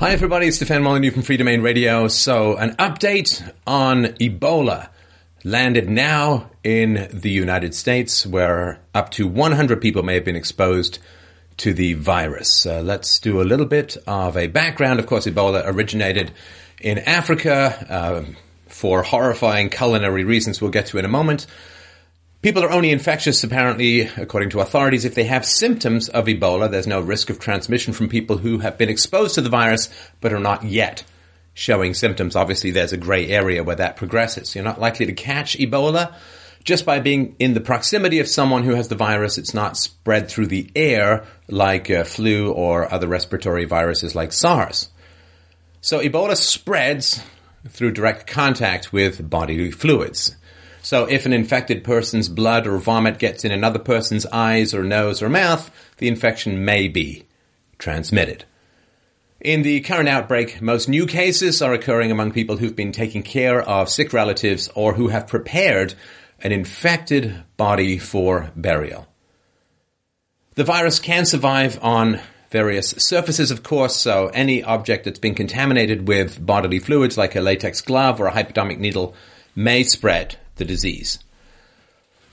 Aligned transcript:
Hi, 0.00 0.12
everybody. 0.12 0.46
It's 0.46 0.58
Stefan 0.58 0.84
Molyneux 0.84 1.10
from 1.10 1.24
Freedomain 1.24 1.60
Radio. 1.60 2.06
So, 2.06 2.56
an 2.56 2.76
update 2.76 3.42
on 3.66 4.04
Ebola 4.04 4.90
landed 5.42 5.88
now 5.88 6.50
in 6.62 7.08
the 7.12 7.30
United 7.30 7.74
States, 7.74 8.24
where 8.24 8.78
up 8.94 9.10
to 9.10 9.26
100 9.26 9.82
people 9.82 10.04
may 10.04 10.14
have 10.14 10.24
been 10.24 10.36
exposed 10.36 11.00
to 11.56 11.74
the 11.74 11.94
virus. 11.94 12.64
Uh, 12.64 12.80
let's 12.80 13.18
do 13.18 13.40
a 13.40 13.42
little 13.42 13.66
bit 13.66 13.96
of 14.06 14.36
a 14.36 14.46
background. 14.46 15.00
Of 15.00 15.06
course, 15.06 15.26
Ebola 15.26 15.64
originated 15.66 16.30
in 16.80 16.98
Africa 16.98 17.84
uh, 17.90 18.24
for 18.68 19.02
horrifying 19.02 19.68
culinary 19.68 20.22
reasons 20.22 20.62
we'll 20.62 20.70
get 20.70 20.86
to 20.86 20.98
in 20.98 21.04
a 21.06 21.08
moment. 21.08 21.48
People 22.40 22.62
are 22.62 22.70
only 22.70 22.92
infectious, 22.92 23.42
apparently, 23.42 24.02
according 24.16 24.50
to 24.50 24.60
authorities, 24.60 25.04
if 25.04 25.16
they 25.16 25.24
have 25.24 25.44
symptoms 25.44 26.08
of 26.08 26.26
Ebola. 26.26 26.70
There's 26.70 26.86
no 26.86 27.00
risk 27.00 27.30
of 27.30 27.40
transmission 27.40 27.92
from 27.92 28.08
people 28.08 28.38
who 28.38 28.58
have 28.58 28.78
been 28.78 28.88
exposed 28.88 29.34
to 29.34 29.40
the 29.40 29.48
virus 29.48 29.88
but 30.20 30.32
are 30.32 30.38
not 30.38 30.62
yet 30.62 31.02
showing 31.52 31.94
symptoms. 31.94 32.36
Obviously, 32.36 32.70
there's 32.70 32.92
a 32.92 32.96
gray 32.96 33.26
area 33.28 33.64
where 33.64 33.74
that 33.74 33.96
progresses. 33.96 34.54
You're 34.54 34.62
not 34.62 34.80
likely 34.80 35.06
to 35.06 35.12
catch 35.12 35.58
Ebola 35.58 36.14
just 36.62 36.86
by 36.86 37.00
being 37.00 37.34
in 37.40 37.54
the 37.54 37.60
proximity 37.60 38.20
of 38.20 38.28
someone 38.28 38.62
who 38.62 38.74
has 38.74 38.86
the 38.86 38.94
virus. 38.94 39.36
It's 39.36 39.54
not 39.54 39.76
spread 39.76 40.28
through 40.28 40.46
the 40.46 40.70
air 40.76 41.24
like 41.48 41.90
uh, 41.90 42.04
flu 42.04 42.52
or 42.52 42.92
other 42.92 43.08
respiratory 43.08 43.64
viruses 43.64 44.14
like 44.14 44.32
SARS. 44.32 44.90
So 45.80 45.98
Ebola 45.98 46.36
spreads 46.36 47.20
through 47.66 47.92
direct 47.92 48.28
contact 48.28 48.92
with 48.92 49.28
bodily 49.28 49.72
fluids. 49.72 50.36
So 50.88 51.04
if 51.04 51.26
an 51.26 51.34
infected 51.34 51.84
person's 51.84 52.30
blood 52.30 52.66
or 52.66 52.78
vomit 52.78 53.18
gets 53.18 53.44
in 53.44 53.52
another 53.52 53.78
person's 53.78 54.24
eyes 54.24 54.72
or 54.72 54.82
nose 54.82 55.20
or 55.20 55.28
mouth, 55.28 55.70
the 55.98 56.08
infection 56.08 56.64
may 56.64 56.88
be 56.88 57.26
transmitted. 57.76 58.46
In 59.38 59.60
the 59.60 59.80
current 59.80 60.08
outbreak, 60.08 60.62
most 60.62 60.88
new 60.88 61.04
cases 61.04 61.60
are 61.60 61.74
occurring 61.74 62.10
among 62.10 62.32
people 62.32 62.56
who've 62.56 62.74
been 62.74 62.92
taking 62.92 63.22
care 63.22 63.60
of 63.60 63.90
sick 63.90 64.14
relatives 64.14 64.70
or 64.74 64.94
who 64.94 65.08
have 65.08 65.26
prepared 65.26 65.92
an 66.40 66.52
infected 66.52 67.44
body 67.58 67.98
for 67.98 68.50
burial. 68.56 69.06
The 70.54 70.64
virus 70.64 71.00
can 71.00 71.26
survive 71.26 71.78
on 71.82 72.18
various 72.48 72.92
surfaces, 72.92 73.50
of 73.50 73.62
course, 73.62 73.94
so 73.94 74.28
any 74.28 74.64
object 74.64 75.04
that's 75.04 75.18
been 75.18 75.34
contaminated 75.34 76.08
with 76.08 76.46
bodily 76.46 76.78
fluids 76.78 77.18
like 77.18 77.36
a 77.36 77.42
latex 77.42 77.82
glove 77.82 78.22
or 78.22 78.28
a 78.28 78.32
hypodermic 78.32 78.78
needle 78.78 79.14
may 79.54 79.82
spread 79.82 80.36
the 80.58 80.64
disease. 80.64 81.18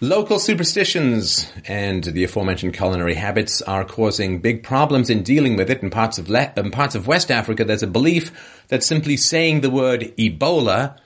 Local 0.01 0.39
superstitions 0.39 1.49
and 1.67 2.03
the 2.03 2.25
aforementioned 2.25 2.73
culinary 2.73 3.13
habits 3.13 3.61
are 3.61 3.85
causing 3.85 4.39
big 4.39 4.61
problems 4.61 5.09
in 5.09 5.23
dealing 5.23 5.55
with 5.55 5.69
it. 5.69 5.81
In 5.81 5.89
parts 5.89 6.17
of 6.17 6.29
Le- 6.29 6.51
in 6.57 6.69
parts 6.69 6.95
of 6.95 7.07
West 7.07 7.31
Africa, 7.31 7.63
there's 7.63 7.81
a 7.81 7.87
belief 7.87 8.63
that 8.67 8.83
simply 8.83 9.15
saying 9.15 9.61
the 9.61 9.69
word 9.69 10.13
Ebola 10.17 10.97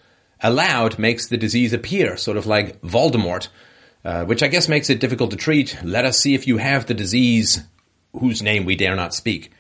aloud 0.42 0.98
makes 0.98 1.28
the 1.28 1.38
disease 1.38 1.72
appear, 1.72 2.18
sort 2.18 2.36
of 2.36 2.48
like 2.48 2.82
Voldemort, 2.82 3.50
uh, 4.04 4.26
which 4.26 4.42
I 4.42 4.48
guess 4.48 4.68
makes 4.68 4.90
it 4.90 5.00
difficult 5.00 5.30
to 5.32 5.38
treat. 5.38 5.78
Let 5.84 6.06
us 6.06 6.20
see 6.20 6.34
if 6.34 6.48
you 6.48 6.58
have 6.58 6.88
the 6.88 6.96
disease 6.96 7.62
whose 8.14 8.42
name 8.42 8.66
we 8.66 8.76
dare 8.76 8.96
not 8.96 9.14
speak. 9.14 9.52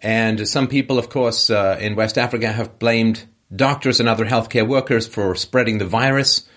And 0.00 0.46
some 0.46 0.68
people, 0.68 0.98
of 0.98 1.08
course, 1.08 1.50
uh, 1.50 1.76
in 1.80 1.96
West 1.96 2.18
Africa 2.18 2.52
have 2.52 2.78
blamed 2.78 3.24
doctors 3.54 3.98
and 3.98 4.08
other 4.08 4.26
healthcare 4.26 4.68
workers 4.68 5.08
for 5.08 5.34
spreading 5.34 5.78
the 5.78 5.86
virus 5.86 6.48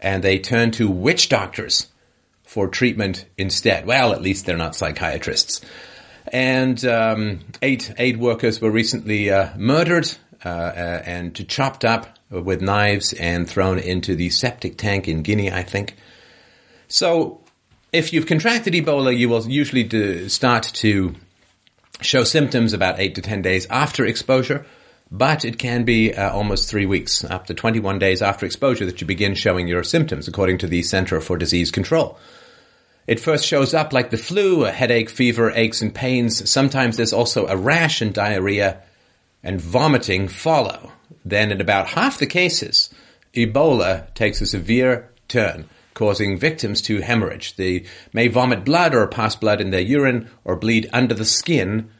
and 0.00 0.22
they 0.22 0.38
turn 0.38 0.70
to 0.72 0.90
witch 0.90 1.28
doctors 1.28 1.88
for 2.42 2.68
treatment 2.68 3.26
instead. 3.36 3.86
Well, 3.86 4.12
at 4.12 4.22
least 4.22 4.46
they're 4.46 4.56
not 4.56 4.76
psychiatrists. 4.76 5.60
And 6.28 6.84
um, 6.84 7.40
eight 7.62 7.92
aid 7.98 8.18
workers 8.18 8.60
were 8.60 8.70
recently 8.70 9.30
uh, 9.30 9.50
murdered 9.56 10.10
uh, 10.44 10.48
uh, 10.48 11.02
and 11.04 11.48
chopped 11.48 11.84
up 11.84 12.18
with 12.30 12.60
knives 12.60 13.12
and 13.12 13.48
thrown 13.48 13.78
into 13.78 14.14
the 14.14 14.30
septic 14.30 14.76
tank 14.76 15.08
in 15.08 15.22
Guinea, 15.22 15.50
I 15.50 15.62
think. 15.62 15.96
So, 16.88 17.40
if 17.92 18.12
you've 18.12 18.26
contracted 18.26 18.74
Ebola, 18.74 19.16
you 19.16 19.28
will 19.28 19.46
usually 19.46 20.28
start 20.28 20.64
to 20.74 21.14
show 22.00 22.24
symptoms 22.24 22.72
about 22.72 22.98
eight 22.98 23.14
to 23.14 23.22
ten 23.22 23.40
days 23.42 23.66
after 23.70 24.04
exposure 24.04 24.66
but 25.16 25.44
it 25.44 25.58
can 25.58 25.84
be 25.84 26.12
uh, 26.12 26.32
almost 26.32 26.68
three 26.68 26.86
weeks, 26.86 27.22
up 27.22 27.46
to 27.46 27.54
21 27.54 28.00
days 28.00 28.20
after 28.20 28.44
exposure, 28.44 28.84
that 28.84 29.00
you 29.00 29.06
begin 29.06 29.36
showing 29.36 29.68
your 29.68 29.84
symptoms, 29.84 30.26
according 30.26 30.58
to 30.58 30.66
the 30.66 30.82
Center 30.82 31.20
for 31.20 31.38
Disease 31.38 31.70
Control. 31.70 32.18
It 33.06 33.20
first 33.20 33.46
shows 33.46 33.74
up 33.74 33.92
like 33.92 34.10
the 34.10 34.16
flu, 34.16 34.64
a 34.64 34.72
headache, 34.72 35.08
fever, 35.08 35.52
aches 35.52 35.82
and 35.82 35.94
pains. 35.94 36.50
Sometimes 36.50 36.96
there's 36.96 37.12
also 37.12 37.46
a 37.46 37.56
rash 37.56 38.00
and 38.00 38.12
diarrhea 38.12 38.82
and 39.44 39.60
vomiting 39.60 40.26
follow. 40.26 40.90
Then 41.24 41.52
in 41.52 41.60
about 41.60 41.86
half 41.86 42.18
the 42.18 42.26
cases, 42.26 42.92
Ebola 43.34 44.12
takes 44.14 44.40
a 44.40 44.46
severe 44.46 45.12
turn, 45.28 45.68
causing 45.94 46.38
victims 46.38 46.82
to 46.82 47.02
hemorrhage. 47.02 47.54
They 47.54 47.84
may 48.12 48.26
vomit 48.26 48.64
blood 48.64 48.96
or 48.96 49.06
pass 49.06 49.36
blood 49.36 49.60
in 49.60 49.70
their 49.70 49.80
urine 49.80 50.28
or 50.44 50.56
bleed 50.56 50.90
under 50.92 51.14
the 51.14 51.24
skin 51.24 51.90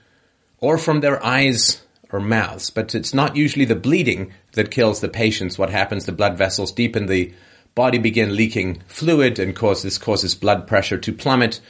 or 0.58 0.78
from 0.78 1.00
their 1.00 1.25
eyes 1.25 1.83
or 2.14 2.20
mouths, 2.20 2.70
but 2.70 2.94
it's 2.94 3.12
not 3.12 3.34
usually 3.34 3.64
the 3.64 3.75
bleeding 3.75 4.32
that 4.52 4.70
kills 4.70 5.00
the 5.00 5.08
patients. 5.08 5.58
What 5.58 5.70
happens, 5.70 6.06
the 6.06 6.12
blood 6.12 6.38
vessels 6.38 6.70
deep 6.70 6.94
in 6.94 7.06
the 7.06 7.34
body 7.75 7.98
begin 7.98 8.36
leaking 8.36 8.82
fluid 8.86 9.41
and 9.41 9.54
cause, 9.54 9.82
this 9.82 9.98
causes 9.98 10.36
blood 10.36 10.69
pressure 10.69 10.97
to 10.97 11.12
plummet, 11.12 11.60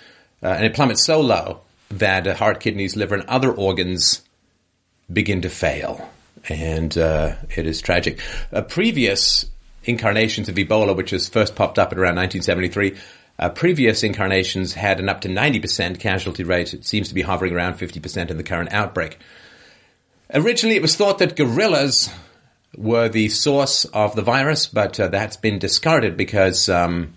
uh, 0.42 0.48
and 0.48 0.66
it 0.66 0.74
plummets 0.74 1.02
so 1.02 1.18
low 1.18 1.62
that 1.88 2.26
uh, 2.26 2.34
heart, 2.34 2.60
kidneys, 2.60 2.94
liver, 2.94 3.14
and 3.14 3.24
other 3.26 3.50
organs 3.50 4.20
begin 5.10 5.40
to 5.40 5.48
fail. 5.48 6.10
And 6.46 6.96
uh, 6.98 7.36
it 7.56 7.66
is 7.66 7.80
tragic. 7.80 8.20
Previous 8.68 9.46
incarnations 9.84 10.50
of 10.50 10.56
Ebola, 10.56 10.94
which 10.94 11.10
has 11.10 11.26
first 11.26 11.56
popped 11.56 11.78
up 11.78 11.90
at 11.90 11.98
around 11.98 12.16
1973, 12.16 12.98
uh, 13.38 13.48
previous 13.48 14.02
incarnations 14.02 14.74
had 14.74 15.00
an 15.00 15.08
up 15.08 15.22
to 15.22 15.28
90% 15.28 15.98
casualty 16.00 16.44
rate. 16.44 16.74
It 16.74 16.84
seems 16.84 17.08
to 17.08 17.14
be 17.14 17.22
hovering 17.22 17.54
around 17.54 17.78
50% 17.78 18.30
in 18.30 18.36
the 18.36 18.42
current 18.42 18.72
outbreak. 18.74 19.18
Originally, 20.32 20.76
it 20.76 20.82
was 20.82 20.96
thought 20.96 21.18
that 21.18 21.36
gorillas 21.36 22.10
were 22.76 23.08
the 23.08 23.28
source 23.28 23.84
of 23.86 24.16
the 24.16 24.22
virus, 24.22 24.66
but 24.66 24.98
uh, 24.98 25.08
that's 25.08 25.36
been 25.36 25.58
discarded 25.58 26.16
because 26.16 26.68
um, 26.68 27.14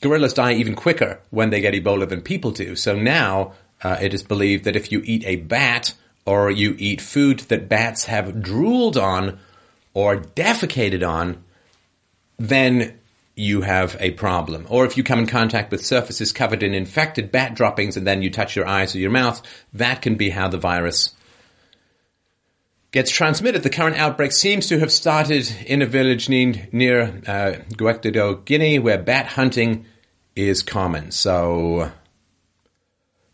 gorillas 0.00 0.34
die 0.34 0.54
even 0.54 0.74
quicker 0.74 1.20
when 1.30 1.50
they 1.50 1.60
get 1.60 1.74
Ebola 1.74 2.08
than 2.08 2.22
people 2.22 2.50
do. 2.50 2.74
So 2.74 2.96
now 2.96 3.52
uh, 3.82 3.98
it 4.00 4.14
is 4.14 4.22
believed 4.22 4.64
that 4.64 4.76
if 4.76 4.90
you 4.90 5.02
eat 5.04 5.24
a 5.26 5.36
bat 5.36 5.94
or 6.24 6.50
you 6.50 6.74
eat 6.78 7.00
food 7.00 7.40
that 7.40 7.68
bats 7.68 8.06
have 8.06 8.42
drooled 8.42 8.96
on 8.96 9.38
or 9.94 10.16
defecated 10.16 11.06
on, 11.06 11.42
then 12.38 12.98
you 13.36 13.62
have 13.62 13.96
a 14.00 14.10
problem. 14.12 14.66
Or 14.68 14.84
if 14.84 14.96
you 14.96 15.04
come 15.04 15.20
in 15.20 15.26
contact 15.26 15.70
with 15.70 15.84
surfaces 15.84 16.32
covered 16.32 16.62
in 16.62 16.74
infected 16.74 17.30
bat 17.32 17.54
droppings 17.54 17.96
and 17.96 18.06
then 18.06 18.22
you 18.22 18.30
touch 18.30 18.56
your 18.56 18.66
eyes 18.66 18.94
or 18.94 18.98
your 18.98 19.10
mouth, 19.10 19.42
that 19.72 20.02
can 20.02 20.16
be 20.16 20.30
how 20.30 20.48
the 20.48 20.58
virus 20.58 21.14
gets 22.92 23.10
transmitted. 23.10 23.62
The 23.62 23.70
current 23.70 23.96
outbreak 23.96 24.32
seems 24.32 24.66
to 24.68 24.78
have 24.80 24.92
started 24.92 25.50
in 25.66 25.82
a 25.82 25.86
village 25.86 26.28
near 26.28 27.20
uh, 27.26 28.32
Guinea, 28.44 28.78
where 28.78 28.98
bat 28.98 29.26
hunting 29.26 29.86
is 30.34 30.62
common. 30.62 31.10
So, 31.10 31.92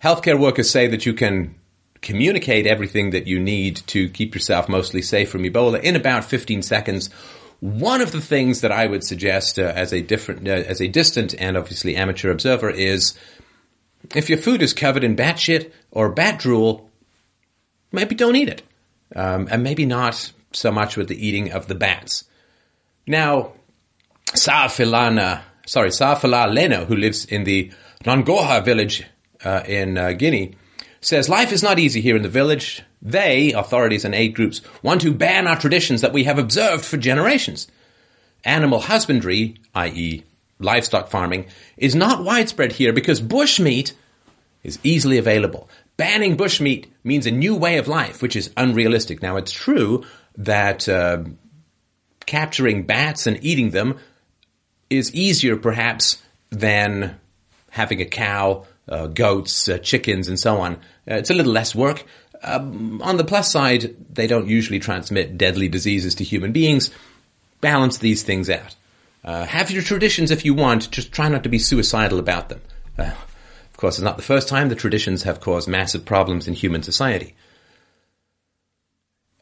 healthcare 0.02 0.38
workers 0.38 0.70
say 0.70 0.86
that 0.88 1.06
you 1.06 1.14
can 1.14 1.54
communicate 2.02 2.66
everything 2.66 3.10
that 3.10 3.26
you 3.26 3.40
need 3.40 3.76
to 3.86 4.08
keep 4.10 4.34
yourself 4.34 4.68
mostly 4.68 5.02
safe 5.02 5.30
from 5.30 5.42
Ebola 5.42 5.82
in 5.82 5.96
about 5.96 6.24
15 6.24 6.62
seconds. 6.62 7.10
One 7.60 8.02
of 8.02 8.12
the 8.12 8.20
things 8.20 8.60
that 8.60 8.70
I 8.70 8.86
would 8.86 9.02
suggest 9.02 9.58
uh, 9.58 9.72
as 9.74 9.92
a 9.92 10.02
different, 10.02 10.46
uh, 10.46 10.52
as 10.52 10.80
a 10.80 10.88
distant 10.88 11.34
and 11.38 11.56
obviously 11.56 11.96
amateur 11.96 12.30
observer 12.30 12.68
is 12.68 13.14
if 14.14 14.28
your 14.28 14.38
food 14.38 14.62
is 14.62 14.74
covered 14.74 15.02
in 15.02 15.16
bat 15.16 15.40
shit 15.40 15.74
or 15.90 16.10
bat 16.10 16.38
drool, 16.38 16.90
maybe 17.92 18.14
don't 18.14 18.36
eat 18.36 18.50
it 18.50 18.62
um, 19.14 19.48
and 19.50 19.62
maybe 19.62 19.86
not 19.86 20.32
so 20.52 20.70
much 20.72 20.96
with 20.96 21.08
the 21.08 21.26
eating 21.26 21.52
of 21.52 21.68
the 21.68 21.74
bats. 21.74 22.24
Now, 23.06 23.52
Saafilana, 24.32 25.42
sorry, 25.66 25.90
Saafala 25.90 26.52
Leno, 26.52 26.84
who 26.84 26.96
lives 26.96 27.24
in 27.24 27.44
the 27.44 27.70
Nongoha 28.04 28.64
village 28.64 29.04
uh, 29.44 29.62
in 29.66 29.96
uh, 29.96 30.12
Guinea, 30.12 30.56
says 31.00 31.28
life 31.28 31.52
is 31.52 31.62
not 31.62 31.78
easy 31.78 32.00
here 32.00 32.16
in 32.16 32.22
the 32.22 32.28
village. 32.28 32.82
They, 33.00 33.52
authorities 33.52 34.04
and 34.04 34.14
aid 34.14 34.34
groups, 34.34 34.60
want 34.82 35.02
to 35.02 35.14
ban 35.14 35.46
our 35.46 35.56
traditions 35.56 36.00
that 36.00 36.12
we 36.12 36.24
have 36.24 36.38
observed 36.38 36.84
for 36.84 36.96
generations. 36.96 37.68
Animal 38.44 38.80
husbandry, 38.80 39.56
i.e., 39.74 40.24
livestock 40.58 41.08
farming, 41.08 41.46
is 41.76 41.94
not 41.94 42.24
widespread 42.24 42.72
here 42.72 42.92
because 42.92 43.20
bushmeat 43.20 43.92
is 44.64 44.78
easily 44.82 45.18
available. 45.18 45.68
Banning 45.96 46.36
bushmeat 46.36 46.86
means 47.04 47.26
a 47.26 47.30
new 47.30 47.56
way 47.56 47.78
of 47.78 47.88
life, 47.88 48.20
which 48.20 48.36
is 48.36 48.50
unrealistic. 48.56 49.22
Now, 49.22 49.36
it's 49.36 49.52
true 49.52 50.04
that 50.36 50.88
uh, 50.88 51.24
capturing 52.26 52.82
bats 52.82 53.26
and 53.26 53.42
eating 53.42 53.70
them 53.70 53.98
is 54.90 55.14
easier, 55.14 55.56
perhaps, 55.56 56.22
than 56.50 57.18
having 57.70 58.00
a 58.00 58.04
cow, 58.04 58.66
uh, 58.88 59.06
goats, 59.06 59.68
uh, 59.68 59.78
chickens, 59.78 60.28
and 60.28 60.38
so 60.38 60.58
on. 60.58 60.74
Uh, 61.10 61.14
it's 61.14 61.30
a 61.30 61.34
little 61.34 61.52
less 61.52 61.74
work. 61.74 62.04
um, 62.42 63.00
on 63.02 63.16
the 63.16 63.24
plus 63.24 63.50
side, 63.50 63.96
they 64.12 64.26
don't 64.26 64.48
usually 64.48 64.78
transmit 64.78 65.38
deadly 65.38 65.68
diseases 65.68 66.14
to 66.16 66.24
human 66.24 66.52
beings. 66.52 66.90
Balance 67.60 67.98
these 67.98 68.22
things 68.22 68.50
out. 68.50 68.76
Uh, 69.24 69.44
have 69.46 69.70
your 69.70 69.82
traditions 69.82 70.30
if 70.30 70.44
you 70.44 70.54
want, 70.54 70.90
just 70.90 71.10
try 71.10 71.28
not 71.28 71.42
to 71.42 71.48
be 71.48 71.58
suicidal 71.58 72.18
about 72.18 72.48
them. 72.48 72.60
Of 73.76 73.80
course, 73.80 73.98
it's 73.98 74.04
not 74.04 74.16
the 74.16 74.22
first 74.22 74.48
time 74.48 74.70
the 74.70 74.74
traditions 74.74 75.24
have 75.24 75.42
caused 75.42 75.68
massive 75.68 76.06
problems 76.06 76.48
in 76.48 76.54
human 76.54 76.82
society. 76.82 77.34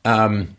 Um, 0.04 0.56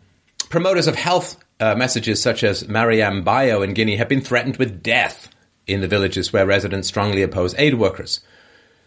promoters 0.48 0.86
of 0.86 0.94
health 0.94 1.36
uh, 1.60 1.74
messages 1.74 2.22
such 2.22 2.42
as 2.42 2.66
Mariam 2.66 3.22
Bayo 3.22 3.60
in 3.60 3.74
Guinea 3.74 3.96
have 3.96 4.08
been 4.08 4.22
threatened 4.22 4.56
with 4.56 4.82
death 4.82 5.28
in 5.66 5.82
the 5.82 5.88
villages 5.88 6.32
where 6.32 6.46
residents 6.46 6.88
strongly 6.88 7.20
oppose 7.20 7.54
aid 7.58 7.74
workers. 7.74 8.20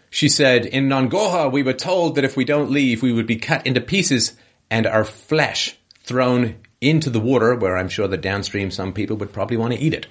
She 0.10 0.28
said, 0.28 0.66
In 0.66 0.90
Nongoha, 0.90 1.52
we 1.52 1.62
were 1.62 1.74
told 1.74 2.16
that 2.16 2.26
if 2.26 2.36
we 2.36 2.44
don't 2.44 2.72
leave, 2.72 3.04
we 3.04 3.14
would 3.14 3.28
be 3.28 3.36
cut 3.36 3.68
into 3.68 3.82
pieces 3.82 4.36
and 4.72 4.88
our 4.88 5.04
flesh 5.04 5.78
thrown 6.00 6.56
into 6.82 7.12
the 7.12 7.20
water, 7.20 7.54
where 7.54 7.78
I'm 7.78 7.90
sure 7.90 8.08
that 8.08 8.22
downstream 8.22 8.72
some 8.72 8.94
people 8.94 9.18
would 9.18 9.34
probably 9.34 9.58
want 9.58 9.74
to 9.74 9.80
eat 9.80 9.94
it. 9.94 10.08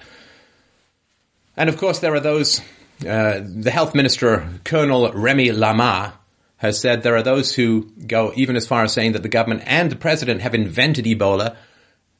And 1.57 1.67
of 1.67 1.75
course, 1.75 1.99
there 1.99 2.15
are 2.15 2.21
those, 2.21 2.61
uh, 3.07 3.41
the 3.43 3.71
health 3.71 3.95
minister, 3.95 4.47
Colonel 4.63 5.11
Remy 5.11 5.49
Lamah, 5.49 6.13
has 6.57 6.79
said 6.79 7.03
there 7.03 7.15
are 7.15 7.23
those 7.23 7.53
who 7.53 7.89
go 8.05 8.33
even 8.35 8.57
as 8.57 8.67
far 8.67 8.83
as 8.83 8.91
saying 8.91 9.13
that 9.13 9.23
the 9.23 9.29
government 9.29 9.63
and 9.65 9.89
the 9.89 9.95
president 9.95 10.41
have 10.41 10.53
invented 10.53 11.05
Ebola 11.05 11.55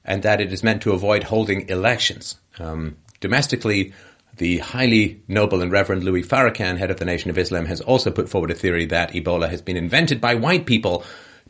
and 0.06 0.24
that 0.24 0.40
it 0.40 0.54
is 0.54 0.64
meant 0.64 0.82
to 0.84 0.94
avoid 0.94 1.24
holding 1.24 1.68
elections. 1.68 2.38
Um, 2.58 2.98
domestically, 3.20 3.94
the 4.38 4.60
highly 4.60 5.22
noble 5.28 5.62
and 5.62 5.72
reverend 5.72 6.06
Louis 6.06 6.24
Farrakhan, 6.24 6.78
head 6.78 6.90
of 6.90 6.98
the 6.98 7.06
Nation 7.06 7.30
of 7.30 7.38
Islam, 7.38 7.66
has 7.66 7.82
also 7.82 8.10
put 8.10 8.30
forward 8.30 8.52
a 8.52 8.56
theory 8.56 8.86
that 8.86 9.12
Ebola 9.12 9.50
has 9.50 9.62
been 9.62 9.76
invented 9.76 10.22
by 10.22 10.36
white 10.36 10.66
people 10.66 11.04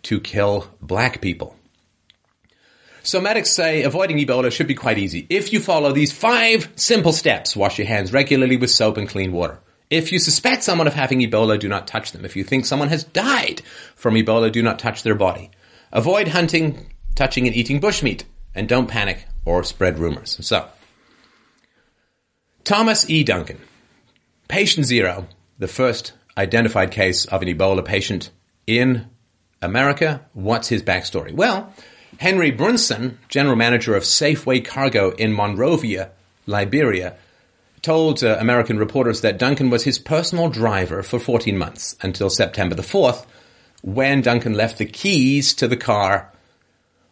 to 0.04 0.20
kill 0.20 0.68
black 0.82 1.22
people. 1.22 1.56
So 3.10 3.20
medics 3.20 3.50
say 3.50 3.82
avoiding 3.82 4.20
Ebola 4.20 4.52
should 4.52 4.68
be 4.68 4.76
quite 4.76 5.00
easy. 5.00 5.26
If 5.32 5.52
you 5.52 5.60
follow 5.60 5.92
these 5.92 6.12
five 6.12 6.72
simple 6.76 7.12
steps, 7.12 7.56
wash 7.56 7.80
your 7.80 7.88
hands 7.88 8.14
regularly 8.14 8.56
with 8.56 8.70
soap 8.70 8.98
and 8.98 9.10
clean 9.10 9.32
water. 9.32 9.58
If 9.90 10.12
you 10.12 10.20
suspect 10.20 10.62
someone 10.62 10.86
of 10.86 10.94
having 10.94 11.20
Ebola, 11.20 11.60
do 11.60 11.68
not 11.68 11.88
touch 11.88 12.12
them. 12.12 12.24
If 12.24 12.36
you 12.36 12.44
think 12.44 12.68
someone 12.68 12.90
has 12.90 13.04
died 13.04 13.64
from 13.96 14.14
Ebola, 14.14 14.52
do 14.52 14.62
not 14.62 14.78
touch 14.78 15.02
their 15.02 15.16
body. 15.16 15.50
Avoid 15.92 16.28
hunting, 16.28 16.94
touching, 17.16 17.48
and 17.48 17.56
eating 17.56 17.82
bushmeat. 17.82 18.26
And 18.54 18.70
don't 18.70 18.86
panic 18.86 19.26
or 19.44 19.64
spread 19.64 19.98
rumors. 19.98 20.38
So, 20.46 20.70
Thomas 22.64 23.10
E. 23.10 23.24
Duncan, 23.24 23.60
patient 24.48 24.86
zero, 24.86 25.28
the 25.58 25.68
first 25.68 26.14
identified 26.38 26.92
case 26.92 27.26
of 27.26 27.42
an 27.42 27.48
Ebola 27.48 27.84
patient 27.84 28.30
in 28.68 29.10
America. 29.64 30.28
What's 30.34 30.68
his 30.68 30.84
backstory? 30.84 31.34
Well, 31.34 31.74
Henry 32.18 32.52
Brunson, 32.52 33.20
general 33.30 33.56
manager 33.56 33.96
of 33.96 34.04
Safeway 34.04 34.64
Cargo 34.64 35.12
in 35.12 35.32
Monrovia, 35.34 36.12
Liberia, 36.48 37.16
told 37.82 38.24
uh, 38.24 38.38
American 38.40 38.78
reporters 38.78 39.22
that 39.22 39.38
Duncan 39.38 39.70
was 39.70 39.84
his 39.84 40.00
personal 40.00 40.50
driver 40.50 41.04
for 41.04 41.20
14 41.20 41.58
months 41.58 41.96
until 42.02 42.30
September 42.30 42.76
the 42.76 42.82
4th, 42.82 43.26
when 43.82 44.22
Duncan 44.22 44.54
left 44.54 44.78
the 44.78 44.86
keys 44.86 45.54
to 45.54 45.68
the 45.68 45.78
car 45.78 46.32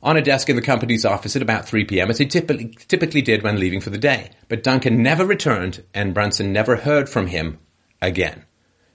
on 0.03 0.17
a 0.17 0.21
desk 0.21 0.49
in 0.49 0.55
the 0.55 0.61
company's 0.61 1.05
office 1.05 1.35
at 1.35 1.41
about 1.41 1.67
3 1.67 1.85
p.m., 1.85 2.09
as 2.09 2.17
he 2.17 2.25
typically, 2.25 2.75
typically 2.88 3.21
did 3.21 3.44
when 3.44 3.59
leaving 3.59 3.81
for 3.81 3.89
the 3.89 3.97
day. 3.97 4.29
But 4.47 4.63
Duncan 4.63 5.01
never 5.01 5.25
returned, 5.25 5.83
and 5.94 6.13
Brunson 6.13 6.51
never 6.51 6.75
heard 6.75 7.09
from 7.09 7.27
him 7.27 7.59
again. 8.01 8.45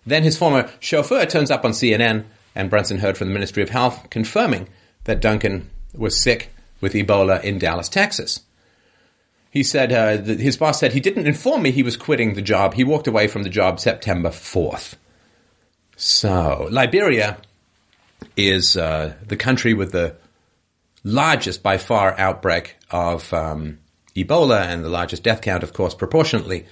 Then 0.06 0.22
his 0.22 0.36
former 0.36 0.70
chauffeur 0.80 1.26
turns 1.26 1.50
up 1.50 1.64
on 1.64 1.72
CNN, 1.72 2.24
and 2.54 2.70
Brunson 2.70 2.98
heard 2.98 3.16
from 3.16 3.28
the 3.28 3.34
Ministry 3.34 3.62
of 3.62 3.70
Health 3.70 4.10
confirming 4.10 4.68
that 5.04 5.20
Duncan 5.20 5.70
was 5.94 6.20
sick 6.20 6.52
with 6.80 6.94
Ebola 6.94 7.42
in 7.42 7.58
Dallas, 7.58 7.88
Texas. 7.88 8.40
He 9.50 9.62
said 9.62 9.92
uh, 9.92 10.22
his 10.22 10.56
boss 10.56 10.80
said 10.80 10.92
he 10.92 11.00
didn't 11.00 11.26
inform 11.26 11.62
me 11.62 11.70
he 11.70 11.82
was 11.82 11.96
quitting 11.96 12.34
the 12.34 12.42
job. 12.42 12.74
He 12.74 12.84
walked 12.84 13.06
away 13.06 13.26
from 13.26 13.42
the 13.42 13.50
job 13.50 13.80
September 13.80 14.30
4th. 14.30 14.94
So, 15.96 16.68
Liberia 16.70 17.38
is 18.36 18.76
uh, 18.76 19.14
the 19.26 19.36
country 19.36 19.74
with 19.74 19.92
the 19.92 20.16
largest 21.04 21.62
by 21.62 21.76
far 21.76 22.18
outbreak 22.18 22.76
of 22.90 23.32
um, 23.34 23.78
Ebola 24.16 24.62
and 24.62 24.82
the 24.82 24.88
largest 24.88 25.22
death 25.22 25.42
count, 25.42 25.62
of 25.62 25.74
course, 25.74 25.94
proportionately. 25.94 26.66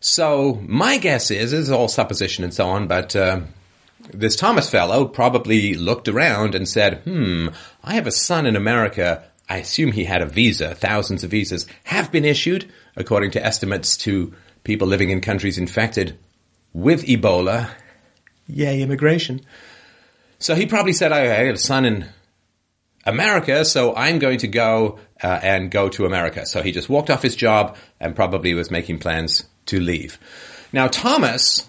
So, 0.00 0.62
my 0.66 0.98
guess 0.98 1.30
is, 1.30 1.52
is 1.52 1.70
all 1.70 1.88
supposition 1.88 2.42
and 2.42 2.54
so 2.54 2.66
on, 2.68 2.86
but 2.86 3.14
uh, 3.14 3.40
this 4.12 4.36
Thomas 4.36 4.70
fellow 4.70 5.06
probably 5.06 5.74
looked 5.74 6.08
around 6.08 6.54
and 6.54 6.68
said, 6.68 7.02
hmm, 7.02 7.48
I 7.82 7.94
have 7.94 8.06
a 8.06 8.12
son 8.12 8.46
in 8.46 8.56
America 8.56 9.24
I 9.48 9.58
assume 9.58 9.92
he 9.92 10.04
had 10.04 10.22
a 10.22 10.26
visa. 10.26 10.74
Thousands 10.74 11.22
of 11.22 11.30
visas 11.30 11.66
have 11.84 12.10
been 12.10 12.24
issued, 12.24 12.70
according 12.96 13.30
to 13.32 13.44
estimates 13.44 13.96
to 13.98 14.34
people 14.64 14.88
living 14.88 15.10
in 15.10 15.20
countries 15.20 15.58
infected 15.58 16.18
with 16.72 17.04
Ebola. 17.04 17.70
Yay, 18.48 18.82
immigration. 18.82 19.40
So 20.38 20.54
he 20.54 20.66
probably 20.66 20.92
said, 20.92 21.12
I 21.12 21.20
have 21.20 21.54
a 21.54 21.58
son 21.58 21.84
in 21.84 22.06
America, 23.04 23.64
so 23.64 23.94
I'm 23.94 24.18
going 24.18 24.38
to 24.38 24.48
go 24.48 24.98
uh, 25.22 25.40
and 25.42 25.70
go 25.70 25.88
to 25.90 26.06
America. 26.06 26.44
So 26.44 26.62
he 26.62 26.72
just 26.72 26.88
walked 26.88 27.08
off 27.08 27.22
his 27.22 27.36
job 27.36 27.76
and 28.00 28.16
probably 28.16 28.52
was 28.52 28.70
making 28.70 28.98
plans 28.98 29.44
to 29.66 29.78
leave. 29.78 30.18
Now, 30.72 30.88
Thomas, 30.88 31.68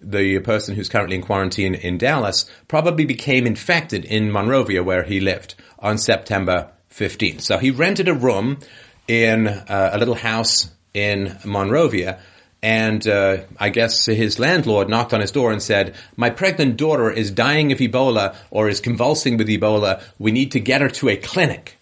the 0.00 0.38
person 0.40 0.74
who's 0.74 0.88
currently 0.88 1.16
in 1.16 1.22
quarantine 1.22 1.74
in 1.74 1.98
Dallas, 1.98 2.50
probably 2.66 3.04
became 3.04 3.46
infected 3.46 4.04
in 4.04 4.30
Monrovia 4.30 4.82
where 4.82 5.02
he 5.02 5.20
lived 5.20 5.54
on 5.78 5.98
September 5.98 6.70
15. 6.88 7.38
So 7.38 7.58
he 7.58 7.70
rented 7.70 8.08
a 8.08 8.14
room 8.14 8.58
in 9.06 9.48
uh, 9.48 9.90
a 9.92 9.98
little 9.98 10.14
house 10.14 10.70
in 10.94 11.36
Monrovia. 11.44 12.20
And 12.60 13.06
uh, 13.06 13.44
I 13.58 13.68
guess 13.68 14.06
his 14.06 14.38
landlord 14.38 14.88
knocked 14.88 15.14
on 15.14 15.20
his 15.20 15.30
door 15.30 15.52
and 15.52 15.62
said, 15.62 15.94
My 16.16 16.30
pregnant 16.30 16.76
daughter 16.76 17.10
is 17.10 17.30
dying 17.30 17.70
of 17.70 17.78
Ebola 17.78 18.34
or 18.50 18.68
is 18.68 18.80
convulsing 18.80 19.36
with 19.36 19.48
Ebola. 19.48 20.02
We 20.18 20.32
need 20.32 20.52
to 20.52 20.60
get 20.60 20.80
her 20.80 20.88
to 20.88 21.08
a 21.08 21.16
clinic. 21.16 21.78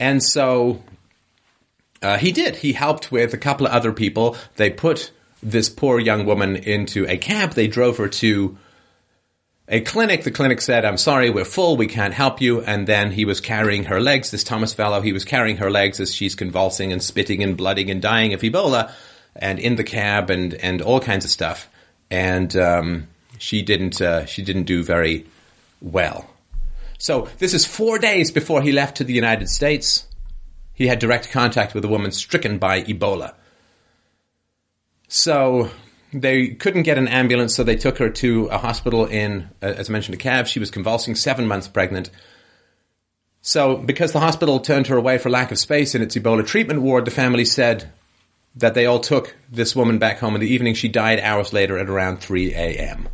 And 0.00 0.22
so 0.22 0.82
uh, 2.00 2.16
he 2.16 2.32
did. 2.32 2.56
He 2.56 2.72
helped 2.72 3.12
with 3.12 3.34
a 3.34 3.38
couple 3.38 3.66
of 3.66 3.72
other 3.72 3.92
people. 3.92 4.36
They 4.56 4.70
put 4.70 5.12
this 5.42 5.68
poor 5.68 5.98
young 5.98 6.24
woman 6.24 6.56
into 6.56 7.06
a 7.08 7.16
cab. 7.16 7.52
They 7.52 7.66
drove 7.66 7.96
her 7.98 8.08
to 8.08 8.56
a 9.68 9.80
clinic. 9.80 10.24
The 10.24 10.30
clinic 10.30 10.60
said, 10.60 10.84
I'm 10.84 10.96
sorry, 10.96 11.30
we're 11.30 11.44
full, 11.44 11.76
we 11.76 11.86
can't 11.86 12.14
help 12.14 12.40
you. 12.40 12.60
And 12.62 12.86
then 12.86 13.10
he 13.10 13.24
was 13.24 13.40
carrying 13.40 13.84
her 13.84 14.00
legs, 14.00 14.30
this 14.30 14.44
Thomas 14.44 14.72
fellow, 14.72 15.00
he 15.00 15.12
was 15.12 15.24
carrying 15.24 15.56
her 15.56 15.70
legs 15.70 15.98
as 15.98 16.14
she's 16.14 16.34
convulsing 16.34 16.92
and 16.92 17.02
spitting 17.02 17.42
and 17.42 17.56
blooding 17.56 17.90
and 17.90 18.00
dying 18.00 18.34
of 18.34 18.40
Ebola 18.40 18.92
and 19.34 19.58
in 19.58 19.76
the 19.76 19.84
cab 19.84 20.30
and, 20.30 20.54
and 20.54 20.82
all 20.82 21.00
kinds 21.00 21.24
of 21.24 21.30
stuff. 21.30 21.68
And, 22.10 22.54
um, 22.56 23.08
she 23.38 23.62
didn't, 23.62 24.00
uh, 24.00 24.24
she 24.26 24.42
didn't 24.42 24.64
do 24.64 24.84
very 24.84 25.26
well. 25.80 26.28
So 26.98 27.28
this 27.38 27.54
is 27.54 27.66
four 27.66 27.98
days 27.98 28.30
before 28.30 28.62
he 28.62 28.70
left 28.70 28.98
to 28.98 29.04
the 29.04 29.14
United 29.14 29.48
States. 29.48 30.06
He 30.74 30.86
had 30.86 31.00
direct 31.00 31.32
contact 31.32 31.74
with 31.74 31.84
a 31.84 31.88
woman 31.88 32.12
stricken 32.12 32.58
by 32.58 32.82
Ebola. 32.82 33.34
So 35.14 35.68
they 36.14 36.48
couldn't 36.48 36.84
get 36.84 36.96
an 36.96 37.06
ambulance, 37.06 37.54
so 37.54 37.64
they 37.64 37.76
took 37.76 37.98
her 37.98 38.08
to 38.08 38.46
a 38.46 38.56
hospital 38.56 39.04
in, 39.04 39.50
uh, 39.62 39.66
as 39.66 39.90
I 39.90 39.92
mentioned, 39.92 40.14
a 40.14 40.18
cab. 40.18 40.46
She 40.46 40.58
was 40.58 40.70
convulsing, 40.70 41.16
seven 41.16 41.46
months 41.46 41.68
pregnant. 41.68 42.08
So, 43.42 43.76
because 43.76 44.12
the 44.12 44.20
hospital 44.20 44.58
turned 44.58 44.86
her 44.86 44.96
away 44.96 45.18
for 45.18 45.28
lack 45.28 45.52
of 45.52 45.58
space 45.58 45.94
in 45.94 46.00
its 46.00 46.16
Ebola 46.16 46.46
treatment 46.46 46.80
ward, 46.80 47.04
the 47.04 47.10
family 47.10 47.44
said 47.44 47.92
that 48.56 48.72
they 48.72 48.86
all 48.86 49.00
took 49.00 49.36
this 49.50 49.76
woman 49.76 49.98
back 49.98 50.18
home 50.18 50.34
in 50.34 50.40
the 50.40 50.48
evening. 50.48 50.72
She 50.72 50.88
died 50.88 51.20
hours 51.20 51.52
later 51.52 51.76
at 51.76 51.90
around 51.90 52.20
3 52.20 52.54
a.m. 52.54 53.06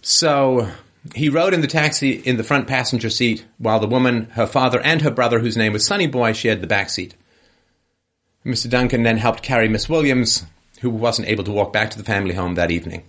So, 0.00 0.70
he 1.14 1.28
rode 1.28 1.52
in 1.52 1.60
the 1.60 1.66
taxi 1.66 2.12
in 2.12 2.38
the 2.38 2.44
front 2.44 2.66
passenger 2.66 3.10
seat 3.10 3.44
while 3.58 3.78
the 3.78 3.86
woman, 3.86 4.30
her 4.30 4.46
father, 4.46 4.80
and 4.80 5.02
her 5.02 5.10
brother, 5.10 5.38
whose 5.38 5.58
name 5.58 5.74
was 5.74 5.84
Sonny 5.84 6.06
Boy, 6.06 6.32
shared 6.32 6.62
the 6.62 6.66
back 6.66 6.88
seat. 6.88 7.14
Mr. 8.44 8.70
Duncan 8.70 9.02
then 9.02 9.18
helped 9.18 9.42
carry 9.42 9.68
Miss 9.68 9.88
Williams, 9.88 10.44
who 10.80 10.90
wasn't 10.90 11.28
able 11.28 11.44
to 11.44 11.52
walk 11.52 11.72
back 11.72 11.90
to 11.90 11.98
the 11.98 12.04
family 12.04 12.34
home 12.34 12.54
that 12.54 12.70
evening. 12.70 13.02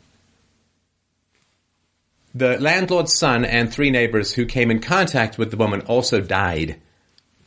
The 2.33 2.59
landlord's 2.59 3.17
son 3.17 3.43
and 3.43 3.71
three 3.71 3.89
neighbors 3.89 4.33
who 4.33 4.45
came 4.45 4.71
in 4.71 4.79
contact 4.79 5.37
with 5.37 5.51
the 5.51 5.57
woman 5.57 5.81
also 5.81 6.21
died 6.21 6.79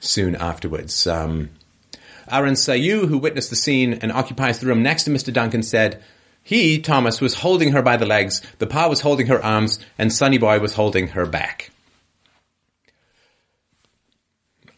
soon 0.01 0.35
afterwards. 0.37 1.07
Um, 1.07 1.51
Aaron 2.31 2.55
Sayu, 2.55 3.09
who 3.09 3.19
witnessed 3.19 3.51
the 3.51 3.57
scene 3.57 3.95
and 3.95 4.13
occupies 4.13 4.59
the 4.59 4.67
room 4.67 4.83
next 4.83 5.05
to 5.05 5.11
Mr. 5.11 5.33
Duncan, 5.33 5.63
said 5.63 6.03
he, 6.43 6.79
Thomas, 6.79 7.21
was 7.21 7.35
holding 7.35 7.73
her 7.73 7.83
by 7.83 7.97
the 7.97 8.07
legs, 8.07 8.43
the 8.59 8.67
pa 8.67 8.89
was 8.89 9.01
holding 9.01 9.27
her 9.29 9.43
arms, 9.43 9.79
and 9.99 10.13
Sonny 10.13 10.37
Boy 10.39 10.59
was 10.59 10.75
holding 10.75 11.09
her 11.09 11.25
back. 11.25 11.71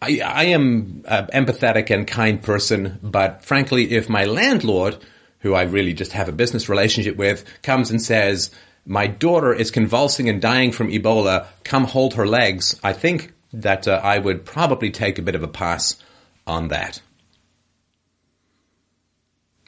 I, 0.01 0.21
I 0.21 0.45
am 0.47 1.05
an 1.07 1.27
empathetic 1.29 1.91
and 1.91 2.07
kind 2.07 2.43
person, 2.43 2.99
but 3.03 3.45
frankly, 3.45 3.93
if 3.93 4.09
my 4.09 4.25
landlord, 4.25 4.99
who 5.41 5.55
I 5.55 5.63
really 5.63 5.95
just 5.95 6.13
have 6.13 6.29
a 6.29 6.33
business 6.33 6.69
relationship 6.69 7.17
with, 7.17 7.45
comes 7.63 7.91
and 7.91 8.01
says, 8.03 8.51
my 8.85 9.07
daughter 9.07 9.53
is 9.53 9.71
convulsing 9.71 10.29
and 10.29 10.41
dying 10.41 10.71
from 10.71 10.89
Ebola. 10.89 11.47
Come 11.65 11.85
hold 11.85 12.15
her 12.15 12.27
legs. 12.27 12.79
I 12.85 12.93
think 12.93 13.33
that 13.53 13.89
uh, 13.89 14.01
I 14.03 14.19
would 14.19 14.45
probably 14.45 14.91
take 14.91 15.19
a 15.19 15.23
bit 15.23 15.35
of 15.35 15.43
a 15.43 15.49
pass 15.49 15.97
on 16.47 16.69
that. 16.69 17.01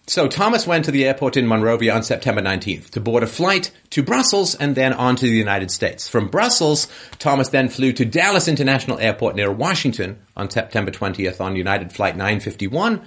So 0.08 0.26
Thomas 0.26 0.66
went 0.66 0.86
to 0.86 0.90
the 0.90 1.04
airport 1.04 1.36
in 1.36 1.46
Monrovia 1.46 1.94
on 1.94 2.02
September 2.02 2.40
19th 2.40 2.88
to 2.92 3.00
board 3.00 3.22
a 3.22 3.26
flight 3.26 3.70
to 3.90 4.02
Brussels 4.02 4.54
and 4.54 4.74
then 4.74 4.94
on 4.94 5.16
to 5.16 5.26
the 5.26 5.36
United 5.36 5.70
States. 5.70 6.08
From 6.08 6.28
Brussels, 6.28 6.88
Thomas 7.18 7.50
then 7.50 7.68
flew 7.68 7.92
to 7.92 8.06
Dulles 8.06 8.48
International 8.48 8.98
Airport 8.98 9.36
near 9.36 9.52
Washington 9.52 10.18
on 10.34 10.48
September 10.48 10.90
20th 10.90 11.42
on 11.42 11.56
United 11.56 11.92
Flight 11.92 12.16
951 12.16 13.06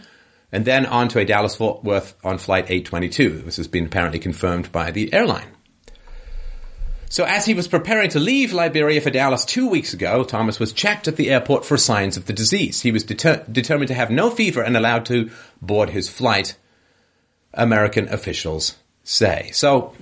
and 0.51 0.63
then 0.63 0.86
on 0.86 1.08
to 1.08 1.17
a 1.17 1.25
Dallas 1.25 1.55
Fort 1.55 1.84
Worth 1.84 2.13
on 2.24 2.38
Flight 2.38 2.65
822. 2.65 3.41
This 3.46 3.58
has 3.58 3.67
been 3.67 3.88
apparently 3.88 4.20
confirmed 4.20 4.72
by 4.72 4.91
the 4.91 5.12
airline. 5.12 5.48
So 7.10 7.24
as 7.24 7.48
he 7.48 7.55
was 7.55 7.67
preparing 7.67 8.12
to 8.12 8.20
leave 8.20 8.53
Liberia 8.53 9.01
for 9.01 9.10
Dallas 9.10 9.43
two 9.43 9.67
weeks 9.67 9.96
ago, 9.96 10.24
Thomas 10.24 10.60
was 10.60 10.72
checked 10.72 11.08
at 11.08 11.15
the 11.15 11.31
airport 11.31 11.65
for 11.65 11.77
signs 11.77 12.15
of 12.15 12.27
the 12.27 12.34
disease. 12.34 12.81
He 12.81 12.91
was 12.91 13.03
deter- 13.03 13.43
determined 13.51 13.88
to 13.88 13.96
have 13.96 14.12
no 14.12 14.29
fever 14.29 14.62
and 14.62 14.77
allowed 14.77 15.08
to 15.08 15.31
board 15.63 15.89
his 15.89 16.08
flight 16.08 16.55
American 17.53 18.08
officials 18.10 18.77
say. 19.03 19.50
So, 19.53 19.93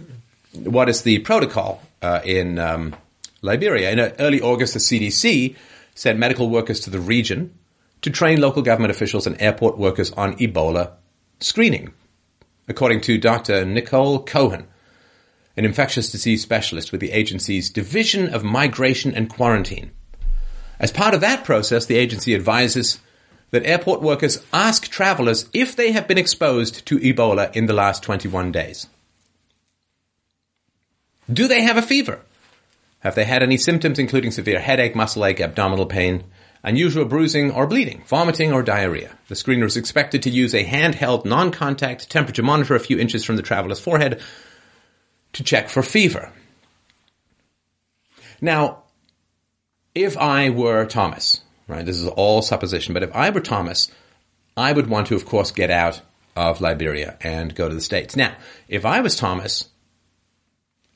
what 0.53 0.89
is 0.89 1.03
the 1.03 1.19
protocol 1.19 1.81
uh, 2.01 2.21
in 2.23 2.59
um, 2.59 2.95
Liberia? 3.41 3.91
In 3.91 3.99
uh, 3.99 4.13
early 4.19 4.41
August, 4.41 4.73
the 4.73 4.79
CDC 4.79 5.55
sent 5.95 6.19
medical 6.19 6.49
workers 6.49 6.79
to 6.81 6.89
the 6.89 6.99
region 6.99 7.53
to 8.01 8.09
train 8.09 8.39
local 8.39 8.61
government 8.61 8.91
officials 8.91 9.27
and 9.27 9.39
airport 9.41 9.77
workers 9.77 10.11
on 10.11 10.35
Ebola 10.37 10.91
screening. 11.39 11.93
According 12.67 13.01
to 13.01 13.17
Dr. 13.17 13.65
Nicole 13.65 14.23
Cohen, 14.23 14.67
an 15.57 15.65
infectious 15.65 16.11
disease 16.11 16.41
specialist 16.41 16.91
with 16.91 17.01
the 17.01 17.11
agency's 17.11 17.69
Division 17.69 18.33
of 18.33 18.43
Migration 18.43 19.13
and 19.13 19.29
Quarantine. 19.29 19.91
As 20.79 20.91
part 20.91 21.13
of 21.13 21.21
that 21.21 21.43
process, 21.43 21.85
the 21.85 21.97
agency 21.97 22.33
advises 22.33 22.99
that 23.51 23.65
airport 23.65 24.01
workers 24.01 24.43
ask 24.53 24.87
travelers 24.87 25.49
if 25.53 25.75
they 25.75 25.91
have 25.91 26.07
been 26.07 26.17
exposed 26.17 26.85
to 26.85 26.99
Ebola 26.99 27.55
in 27.55 27.65
the 27.65 27.73
last 27.73 28.03
21 28.03 28.51
days. 28.51 28.87
Do 31.31 31.47
they 31.47 31.61
have 31.61 31.77
a 31.77 31.81
fever? 31.81 32.21
Have 32.99 33.15
they 33.15 33.25
had 33.25 33.43
any 33.43 33.57
symptoms 33.57 33.99
including 33.99 34.31
severe 34.31 34.59
headache, 34.59 34.95
muscle 34.95 35.25
ache, 35.25 35.39
abdominal 35.39 35.85
pain, 35.85 36.23
unusual 36.63 37.05
bruising 37.05 37.51
or 37.51 37.65
bleeding, 37.65 38.03
vomiting 38.07 38.51
or 38.51 38.63
diarrhea? 38.63 39.17
The 39.27 39.35
screener 39.35 39.65
is 39.65 39.77
expected 39.77 40.23
to 40.23 40.29
use 40.29 40.53
a 40.53 40.65
handheld 40.65 41.25
non-contact 41.25 42.09
temperature 42.09 42.43
monitor 42.43 42.75
a 42.75 42.79
few 42.79 42.97
inches 42.97 43.23
from 43.23 43.35
the 43.35 43.41
traveler's 43.41 43.79
forehead 43.79 44.21
to 45.33 45.43
check 45.43 45.69
for 45.69 45.83
fever. 45.83 46.31
Now, 48.41 48.83
if 49.93 50.17
I 50.17 50.49
were 50.49 50.85
Thomas, 50.85 51.41
right? 51.69 51.85
This 51.85 51.97
is 51.97 52.07
all 52.07 52.41
supposition. 52.41 52.93
But 52.93 53.03
if 53.03 53.15
I 53.15 53.29
were 53.29 53.39
Thomas, 53.39 53.89
I 54.57 54.73
would 54.73 54.87
want 54.87 55.07
to, 55.07 55.15
of 55.15 55.25
course, 55.25 55.51
get 55.51 55.71
out 55.71 56.01
of 56.35 56.59
Liberia 56.59 57.17
and 57.21 57.55
go 57.55 57.69
to 57.69 57.75
the 57.75 57.81
States. 57.81 58.15
Now, 58.15 58.35
if 58.67 58.85
I 58.85 58.99
was 58.99 59.15
Thomas, 59.15 59.69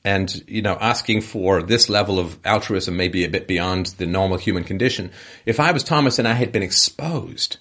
and 0.04 0.44
you 0.46 0.60
know, 0.60 0.76
asking 0.80 1.22
for 1.22 1.62
this 1.62 1.88
level 1.88 2.18
of 2.18 2.38
altruism 2.44 2.96
may 2.96 3.08
be 3.08 3.24
a 3.24 3.30
bit 3.30 3.48
beyond 3.48 3.86
the 3.86 4.06
normal 4.06 4.36
human 4.36 4.64
condition. 4.64 5.10
If 5.46 5.58
I 5.58 5.72
was 5.72 5.82
Thomas 5.82 6.18
and 6.18 6.28
I 6.28 6.34
had 6.34 6.52
been 6.52 6.62
exposed 6.62 7.56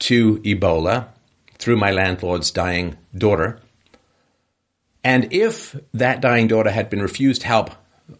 to 0.00 0.38
Ebola 0.38 1.08
through 1.58 1.76
my 1.76 1.90
landlord's 1.90 2.50
dying 2.50 2.96
daughter, 3.14 3.60
and 5.04 5.32
if 5.32 5.76
that 5.92 6.22
dying 6.22 6.48
daughter 6.48 6.70
had 6.70 6.88
been 6.88 7.02
refused 7.02 7.42
help 7.42 7.70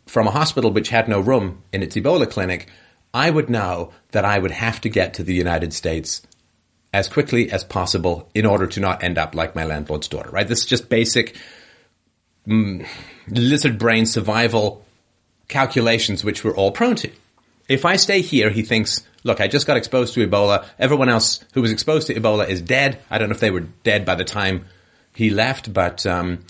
from 0.06 0.26
a 0.26 0.32
hospital 0.32 0.70
which 0.70 0.90
had 0.90 1.08
no 1.08 1.20
room 1.20 1.62
in 1.72 1.82
its 1.82 1.96
Ebola 1.96 2.28
clinic, 2.28 2.68
I 3.12 3.30
would 3.30 3.48
know 3.48 3.92
that 4.12 4.24
I 4.24 4.38
would 4.38 4.50
have 4.50 4.80
to 4.82 4.88
get 4.88 5.14
to 5.14 5.22
the 5.22 5.34
United 5.34 5.72
States 5.72 6.22
as 6.92 7.08
quickly 7.08 7.50
as 7.50 7.64
possible 7.64 8.28
in 8.34 8.46
order 8.46 8.66
to 8.66 8.80
not 8.80 9.02
end 9.02 9.18
up 9.18 9.34
like 9.34 9.54
my 9.54 9.64
landlord's 9.64 10.08
daughter, 10.08 10.30
right? 10.30 10.48
This 10.48 10.60
is 10.60 10.66
just 10.66 10.88
basic 10.88 11.36
mm, 12.46 12.86
lizard 13.28 13.78
brain 13.78 14.06
survival 14.06 14.84
calculations 15.48 16.24
which 16.24 16.44
we're 16.44 16.54
all 16.54 16.72
prone 16.72 16.96
to. 16.96 17.10
If 17.68 17.84
I 17.84 17.96
stay 17.96 18.22
here, 18.22 18.48
he 18.48 18.62
thinks, 18.62 19.06
look, 19.24 19.40
I 19.40 19.48
just 19.48 19.66
got 19.66 19.76
exposed 19.76 20.14
to 20.14 20.26
Ebola. 20.26 20.66
Everyone 20.78 21.10
else 21.10 21.44
who 21.52 21.60
was 21.60 21.70
exposed 21.70 22.06
to 22.06 22.14
Ebola 22.14 22.48
is 22.48 22.62
dead. 22.62 22.98
I 23.10 23.18
don't 23.18 23.28
know 23.28 23.34
if 23.34 23.40
they 23.40 23.50
were 23.50 23.60
dead 23.60 24.06
by 24.06 24.14
the 24.14 24.24
time 24.24 24.64
he 25.14 25.30
left, 25.30 25.72
but 25.72 26.06
um, 26.06 26.44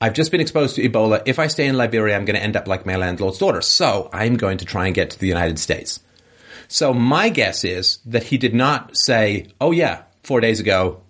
I've 0.00 0.14
just 0.14 0.30
been 0.30 0.40
exposed 0.40 0.76
to 0.76 0.88
Ebola. 0.88 1.22
If 1.26 1.38
I 1.38 1.48
stay 1.48 1.66
in 1.66 1.76
Liberia, 1.76 2.16
I'm 2.16 2.24
going 2.24 2.36
to 2.36 2.42
end 2.42 2.56
up 2.56 2.68
like 2.68 2.86
my 2.86 2.96
landlord's 2.96 3.38
daughter. 3.38 3.60
So 3.60 4.08
I'm 4.12 4.36
going 4.36 4.58
to 4.58 4.64
try 4.64 4.86
and 4.86 4.94
get 4.94 5.10
to 5.10 5.18
the 5.18 5.26
United 5.26 5.58
States. 5.58 6.00
So 6.68 6.94
my 6.94 7.30
guess 7.30 7.64
is 7.64 7.98
that 8.06 8.24
he 8.24 8.38
did 8.38 8.54
not 8.54 8.96
say, 8.96 9.46
oh 9.60 9.72
yeah, 9.72 10.02
four 10.22 10.40
days 10.40 10.60
ago, 10.60 11.02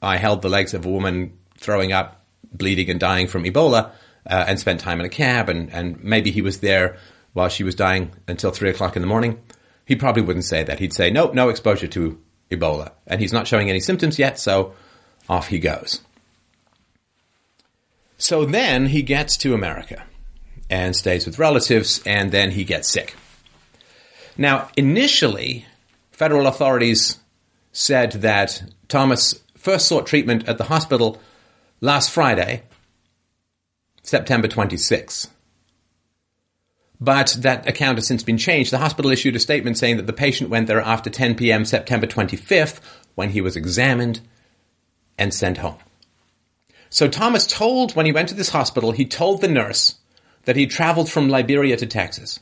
I 0.00 0.16
held 0.16 0.42
the 0.42 0.48
legs 0.48 0.74
of 0.74 0.86
a 0.86 0.88
woman 0.88 1.36
throwing 1.58 1.92
up, 1.92 2.24
bleeding 2.52 2.88
and 2.88 2.98
dying 2.98 3.26
from 3.26 3.44
Ebola, 3.44 3.90
uh, 4.26 4.44
and 4.46 4.58
spent 4.58 4.80
time 4.80 5.00
in 5.00 5.06
a 5.06 5.10
cab 5.10 5.48
and, 5.48 5.70
and 5.72 6.02
maybe 6.02 6.30
he 6.30 6.42
was 6.42 6.60
there 6.60 6.96
while 7.32 7.48
she 7.48 7.64
was 7.64 7.74
dying 7.74 8.12
until 8.28 8.50
three 8.50 8.70
o'clock 8.70 8.96
in 8.96 9.02
the 9.02 9.08
morning. 9.08 9.40
He 9.84 9.96
probably 9.96 10.22
wouldn't 10.22 10.44
say 10.44 10.62
that. 10.62 10.78
He'd 10.78 10.92
say, 10.92 11.10
nope, 11.10 11.34
no 11.34 11.48
exposure 11.48 11.88
to 11.88 12.20
Ebola. 12.50 12.92
And 13.06 13.20
he's 13.20 13.32
not 13.32 13.46
showing 13.46 13.68
any 13.68 13.80
symptoms 13.80 14.18
yet, 14.18 14.38
so 14.38 14.74
off 15.28 15.48
he 15.48 15.58
goes. 15.58 16.00
So 18.22 18.44
then 18.44 18.86
he 18.86 19.02
gets 19.02 19.36
to 19.38 19.52
America 19.52 20.04
and 20.70 20.94
stays 20.94 21.26
with 21.26 21.40
relatives, 21.40 22.00
and 22.06 22.30
then 22.30 22.52
he 22.52 22.62
gets 22.62 22.88
sick. 22.88 23.16
Now, 24.38 24.68
initially, 24.76 25.66
federal 26.12 26.46
authorities 26.46 27.18
said 27.72 28.12
that 28.12 28.62
Thomas 28.86 29.42
first 29.56 29.88
sought 29.88 30.06
treatment 30.06 30.48
at 30.48 30.56
the 30.56 30.64
hospital 30.64 31.20
last 31.80 32.12
Friday, 32.12 32.62
September 34.04 34.46
26. 34.46 35.28
But 37.00 37.36
that 37.40 37.68
account 37.68 37.98
has 37.98 38.06
since 38.06 38.22
been 38.22 38.38
changed. 38.38 38.70
The 38.70 38.78
hospital 38.78 39.10
issued 39.10 39.34
a 39.34 39.40
statement 39.40 39.78
saying 39.78 39.96
that 39.96 40.06
the 40.06 40.12
patient 40.12 40.48
went 40.48 40.68
there 40.68 40.80
after 40.80 41.10
10 41.10 41.34
p.m. 41.34 41.64
September 41.64 42.06
25th 42.06 42.78
when 43.16 43.30
he 43.30 43.40
was 43.40 43.56
examined 43.56 44.20
and 45.18 45.34
sent 45.34 45.58
home. 45.58 45.78
So 46.92 47.08
Thomas 47.08 47.46
told, 47.46 47.96
when 47.96 48.04
he 48.04 48.12
went 48.12 48.28
to 48.28 48.34
this 48.34 48.50
hospital, 48.50 48.92
he 48.92 49.06
told 49.06 49.40
the 49.40 49.48
nurse 49.48 49.94
that 50.44 50.56
he 50.56 50.66
traveled 50.66 51.10
from 51.10 51.30
Liberia 51.30 51.74
to 51.78 51.86
Texas. 51.86 52.38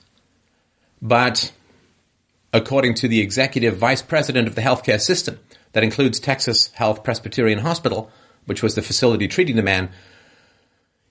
But 1.01 1.53
according 2.53 2.95
to 2.95 3.07
the 3.07 3.21
executive 3.21 3.77
vice 3.77 4.03
president 4.03 4.49
of 4.49 4.57
the 4.57 4.61
healthcare 4.61 5.01
system, 5.01 5.39
that 5.73 5.85
includes 5.85 6.19
Texas 6.19 6.67
Health 6.73 7.05
Presbyterian 7.05 7.61
Hospital, 7.61 8.11
which 8.47 8.61
was 8.61 8.75
the 8.75 8.83
facility 8.83 9.29
treating 9.29 9.55
the 9.55 9.63
man, 9.63 9.89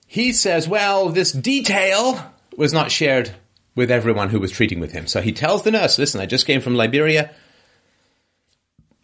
he 0.06 0.34
says, 0.34 0.68
well, 0.68 1.08
this 1.08 1.32
detail 1.32 2.34
was 2.58 2.74
not 2.74 2.90
shared 2.90 3.34
with 3.74 3.90
everyone 3.90 4.28
who 4.28 4.38
was 4.38 4.50
treating 4.50 4.80
with 4.80 4.92
him. 4.92 5.06
So 5.06 5.22
he 5.22 5.32
tells 5.32 5.62
the 5.62 5.70
nurse, 5.70 5.98
listen, 5.98 6.20
I 6.20 6.26
just 6.26 6.46
came 6.46 6.60
from 6.60 6.74
Liberia. 6.74 7.30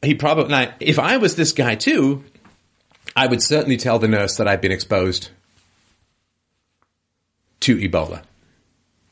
He 0.02 0.14
probably, 0.14 0.50
now, 0.50 0.75
if 0.78 0.99
I 0.99 1.16
was 1.16 1.37
this 1.37 1.52
guy 1.52 1.75
too, 1.75 2.23
I 3.15 3.27
would 3.27 3.43
certainly 3.43 3.77
tell 3.77 3.99
the 3.99 4.09
nurse 4.09 4.37
that 4.37 4.49
I've 4.49 4.61
been 4.61 4.73
exposed 4.73 5.31
to 7.61 7.77
Ebola. 7.77 8.23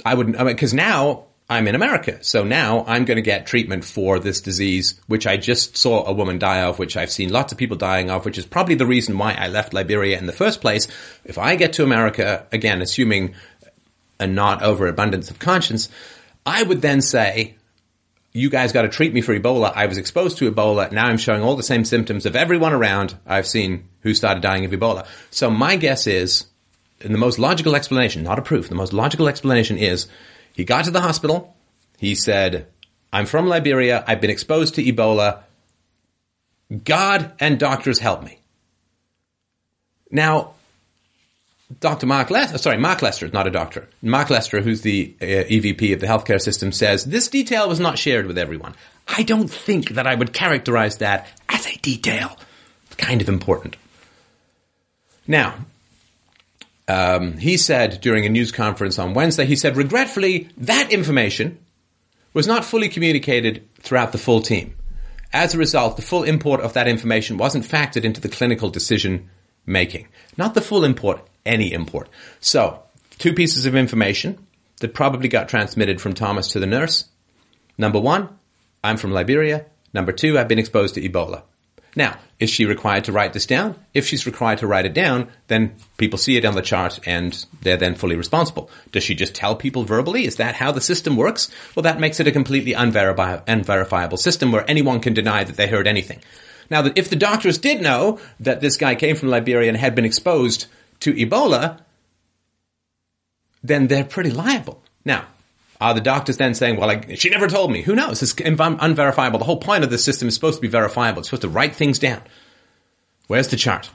I 0.04 0.14
wouldn't, 0.14 0.36
because 0.38 0.72
I 0.72 0.76
mean, 0.76 0.84
now 0.86 1.24
I'm 1.48 1.68
in 1.68 1.74
America. 1.74 2.22
So 2.22 2.42
now 2.42 2.84
I'm 2.86 3.04
going 3.04 3.16
to 3.16 3.22
get 3.22 3.46
treatment 3.46 3.84
for 3.84 4.18
this 4.18 4.40
disease, 4.40 5.00
which 5.06 5.26
I 5.26 5.36
just 5.36 5.76
saw 5.76 6.04
a 6.06 6.12
woman 6.12 6.38
die 6.38 6.62
of, 6.62 6.78
which 6.78 6.96
I've 6.96 7.10
seen 7.10 7.30
lots 7.30 7.52
of 7.52 7.58
people 7.58 7.76
dying 7.76 8.10
of, 8.10 8.24
which 8.24 8.38
is 8.38 8.46
probably 8.46 8.74
the 8.74 8.86
reason 8.86 9.18
why 9.18 9.32
I 9.32 9.48
left 9.48 9.74
Liberia 9.74 10.18
in 10.18 10.26
the 10.26 10.32
first 10.32 10.60
place. 10.60 10.88
If 11.24 11.38
I 11.38 11.56
get 11.56 11.74
to 11.74 11.84
America, 11.84 12.46
again, 12.52 12.80
assuming 12.82 13.34
a 14.18 14.26
not 14.26 14.62
overabundance 14.62 15.30
of 15.30 15.38
conscience, 15.38 15.88
I 16.46 16.62
would 16.62 16.80
then 16.80 17.00
say, 17.02 17.56
you 18.34 18.50
guys 18.50 18.72
got 18.72 18.82
to 18.82 18.88
treat 18.88 19.14
me 19.14 19.20
for 19.20 19.38
Ebola. 19.38 19.72
I 19.74 19.86
was 19.86 19.96
exposed 19.96 20.38
to 20.38 20.50
Ebola. 20.50 20.90
Now 20.90 21.06
I'm 21.06 21.18
showing 21.18 21.42
all 21.42 21.54
the 21.54 21.62
same 21.62 21.84
symptoms 21.84 22.26
of 22.26 22.34
everyone 22.34 22.72
around 22.72 23.16
I've 23.24 23.46
seen 23.46 23.88
who 24.00 24.12
started 24.12 24.42
dying 24.42 24.64
of 24.64 24.72
Ebola. 24.72 25.06
So 25.30 25.50
my 25.50 25.76
guess 25.76 26.08
is, 26.08 26.46
and 27.00 27.14
the 27.14 27.18
most 27.18 27.38
logical 27.38 27.76
explanation, 27.76 28.24
not 28.24 28.40
a 28.40 28.42
proof, 28.42 28.68
the 28.68 28.74
most 28.74 28.92
logical 28.92 29.28
explanation 29.28 29.78
is 29.78 30.08
he 30.52 30.64
got 30.64 30.84
to 30.86 30.90
the 30.90 31.00
hospital. 31.00 31.56
He 31.96 32.16
said, 32.16 32.66
I'm 33.12 33.26
from 33.26 33.46
Liberia. 33.46 34.02
I've 34.06 34.20
been 34.20 34.30
exposed 34.30 34.74
to 34.74 34.82
Ebola. 34.82 35.42
God 36.82 37.32
and 37.38 37.60
doctors 37.60 38.00
help 38.00 38.24
me. 38.24 38.40
Now, 40.10 40.54
Dr. 41.80 42.06
Mark 42.06 42.30
Lester, 42.30 42.58
sorry, 42.58 42.78
Mark 42.78 43.02
Lester 43.02 43.26
is 43.26 43.32
not 43.32 43.46
a 43.46 43.50
doctor. 43.50 43.88
Mark 44.02 44.30
Lester, 44.30 44.60
who's 44.60 44.82
the 44.82 45.14
uh, 45.20 45.24
EVP 45.24 45.94
of 45.94 46.00
the 46.00 46.06
healthcare 46.06 46.40
system, 46.40 46.72
says 46.72 47.04
this 47.04 47.28
detail 47.28 47.68
was 47.68 47.80
not 47.80 47.98
shared 47.98 48.26
with 48.26 48.38
everyone. 48.38 48.74
I 49.08 49.22
don't 49.22 49.48
think 49.48 49.90
that 49.90 50.06
I 50.06 50.14
would 50.14 50.32
characterize 50.32 50.98
that 50.98 51.28
as 51.48 51.66
a 51.66 51.76
detail. 51.78 52.36
It's 52.86 52.96
kind 52.96 53.22
of 53.22 53.28
important. 53.28 53.76
Now, 55.26 55.54
um, 56.86 57.38
he 57.38 57.56
said 57.56 58.00
during 58.00 58.26
a 58.26 58.28
news 58.28 58.52
conference 58.52 58.98
on 58.98 59.14
Wednesday, 59.14 59.46
he 59.46 59.56
said, 59.56 59.76
regretfully, 59.76 60.48
that 60.58 60.92
information 60.92 61.58
was 62.34 62.46
not 62.46 62.64
fully 62.64 62.88
communicated 62.88 63.66
throughout 63.80 64.12
the 64.12 64.18
full 64.18 64.42
team. 64.42 64.74
As 65.32 65.54
a 65.54 65.58
result, 65.58 65.96
the 65.96 66.02
full 66.02 66.24
import 66.24 66.60
of 66.60 66.74
that 66.74 66.88
information 66.88 67.38
wasn't 67.38 67.64
factored 67.64 68.04
into 68.04 68.20
the 68.20 68.28
clinical 68.28 68.70
decision 68.70 69.30
making. 69.66 70.08
Not 70.36 70.54
the 70.54 70.60
full 70.60 70.84
import, 70.84 71.26
any 71.44 71.72
import. 71.72 72.08
So, 72.40 72.82
two 73.18 73.32
pieces 73.32 73.66
of 73.66 73.74
information 73.74 74.46
that 74.80 74.94
probably 74.94 75.28
got 75.28 75.48
transmitted 75.48 76.00
from 76.00 76.14
Thomas 76.14 76.48
to 76.48 76.60
the 76.60 76.66
nurse. 76.66 77.06
Number 77.78 78.00
one, 78.00 78.28
I'm 78.82 78.96
from 78.96 79.12
Liberia. 79.12 79.66
Number 79.92 80.12
two, 80.12 80.38
I've 80.38 80.48
been 80.48 80.58
exposed 80.58 80.94
to 80.94 81.08
Ebola. 81.08 81.42
Now, 81.96 82.18
is 82.40 82.50
she 82.50 82.66
required 82.66 83.04
to 83.04 83.12
write 83.12 83.32
this 83.32 83.46
down? 83.46 83.76
If 83.94 84.06
she's 84.06 84.26
required 84.26 84.58
to 84.58 84.66
write 84.66 84.86
it 84.86 84.94
down, 84.94 85.28
then 85.46 85.76
people 85.96 86.18
see 86.18 86.36
it 86.36 86.44
on 86.44 86.56
the 86.56 86.62
chart 86.62 86.98
and 87.06 87.44
they're 87.62 87.76
then 87.76 87.94
fully 87.94 88.16
responsible. 88.16 88.68
Does 88.90 89.04
she 89.04 89.14
just 89.14 89.34
tell 89.34 89.54
people 89.54 89.84
verbally? 89.84 90.24
Is 90.24 90.36
that 90.36 90.56
how 90.56 90.72
the 90.72 90.80
system 90.80 91.16
works? 91.16 91.50
Well, 91.74 91.84
that 91.84 92.00
makes 92.00 92.18
it 92.18 92.26
a 92.26 92.32
completely 92.32 92.72
unverifi- 92.72 93.44
unverifiable 93.46 94.18
system 94.18 94.50
where 94.50 94.68
anyone 94.68 95.00
can 95.00 95.14
deny 95.14 95.44
that 95.44 95.56
they 95.56 95.68
heard 95.68 95.86
anything. 95.86 96.20
Now, 96.70 96.82
that 96.82 96.98
if 96.98 97.10
the 97.10 97.16
doctors 97.16 97.58
did 97.58 97.80
know 97.82 98.18
that 98.40 98.60
this 98.60 98.76
guy 98.76 98.94
came 98.94 99.16
from 99.16 99.28
Liberia 99.28 99.68
and 99.68 99.76
had 99.76 99.94
been 99.94 100.04
exposed 100.04 100.66
to 101.00 101.12
Ebola, 101.12 101.80
then 103.62 103.86
they're 103.88 104.04
pretty 104.04 104.30
liable. 104.30 104.82
Now, 105.04 105.26
are 105.80 105.94
the 105.94 106.00
doctors 106.00 106.36
then 106.36 106.54
saying, 106.54 106.76
well, 106.76 106.86
like, 106.86 107.18
she 107.18 107.28
never 107.30 107.48
told 107.48 107.70
me? 107.70 107.82
Who 107.82 107.94
knows? 107.94 108.22
It's 108.22 108.34
unverifiable. 108.38 109.38
The 109.38 109.44
whole 109.44 109.58
point 109.58 109.84
of 109.84 109.90
the 109.90 109.98
system 109.98 110.28
is 110.28 110.34
supposed 110.34 110.56
to 110.56 110.62
be 110.62 110.68
verifiable. 110.68 111.20
It's 111.20 111.28
supposed 111.28 111.42
to 111.42 111.48
write 111.48 111.74
things 111.74 111.98
down. 111.98 112.22
Where's 113.26 113.48
the 113.48 113.56
chart? 113.56 113.90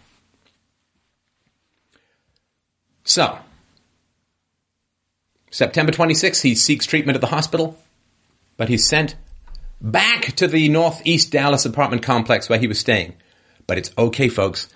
So, 3.04 3.40
September 5.50 5.92
26th, 5.92 6.42
he 6.42 6.54
seeks 6.54 6.86
treatment 6.86 7.16
at 7.16 7.22
the 7.22 7.28
hospital, 7.28 7.80
but 8.58 8.70
he's 8.70 8.88
sent 8.88 9.16
back 9.82 10.34
to 10.34 10.48
the 10.48 10.70
northeast 10.70 11.32
Dallas 11.32 11.66
apartment 11.66 12.04
complex 12.04 12.50
where 12.50 12.60
he 12.60 12.68
was 12.68 12.80
staying. 12.80 13.16
But 13.68 13.78
it's 13.78 13.92
okay, 13.98 14.30
folks. 14.30 14.68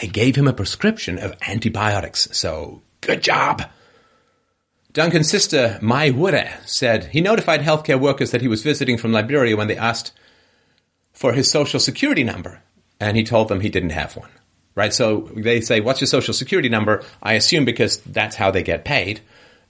They 0.00 0.06
gave 0.06 0.36
him 0.36 0.48
a 0.48 0.52
prescription 0.52 1.18
of 1.18 1.34
antibiotics, 1.46 2.28
so 2.32 2.82
good 3.00 3.22
job. 3.22 3.62
Duncan's 4.92 5.30
sister, 5.30 5.78
Mai 5.82 6.10
Wure, 6.10 6.48
said 6.64 7.04
he 7.06 7.20
notified 7.20 7.60
healthcare 7.60 8.00
workers 8.00 8.30
that 8.30 8.40
he 8.40 8.48
was 8.48 8.62
visiting 8.62 8.96
from 8.96 9.12
Liberia 9.12 9.56
when 9.56 9.68
they 9.68 9.76
asked 9.76 10.12
for 11.12 11.32
his 11.32 11.50
social 11.50 11.80
security 11.80 12.24
number, 12.24 12.62
and 12.98 13.16
he 13.16 13.24
told 13.24 13.48
them 13.48 13.60
he 13.60 13.68
didn't 13.68 13.90
have 13.90 14.16
one. 14.16 14.30
Right? 14.74 14.94
So 14.94 15.28
they 15.34 15.60
say, 15.60 15.80
What's 15.80 16.00
your 16.00 16.06
social 16.06 16.32
security 16.32 16.68
number? 16.68 17.02
I 17.22 17.34
assume 17.34 17.64
because 17.64 17.98
that's 17.98 18.36
how 18.36 18.50
they 18.50 18.62
get 18.62 18.84
paid, 18.84 19.20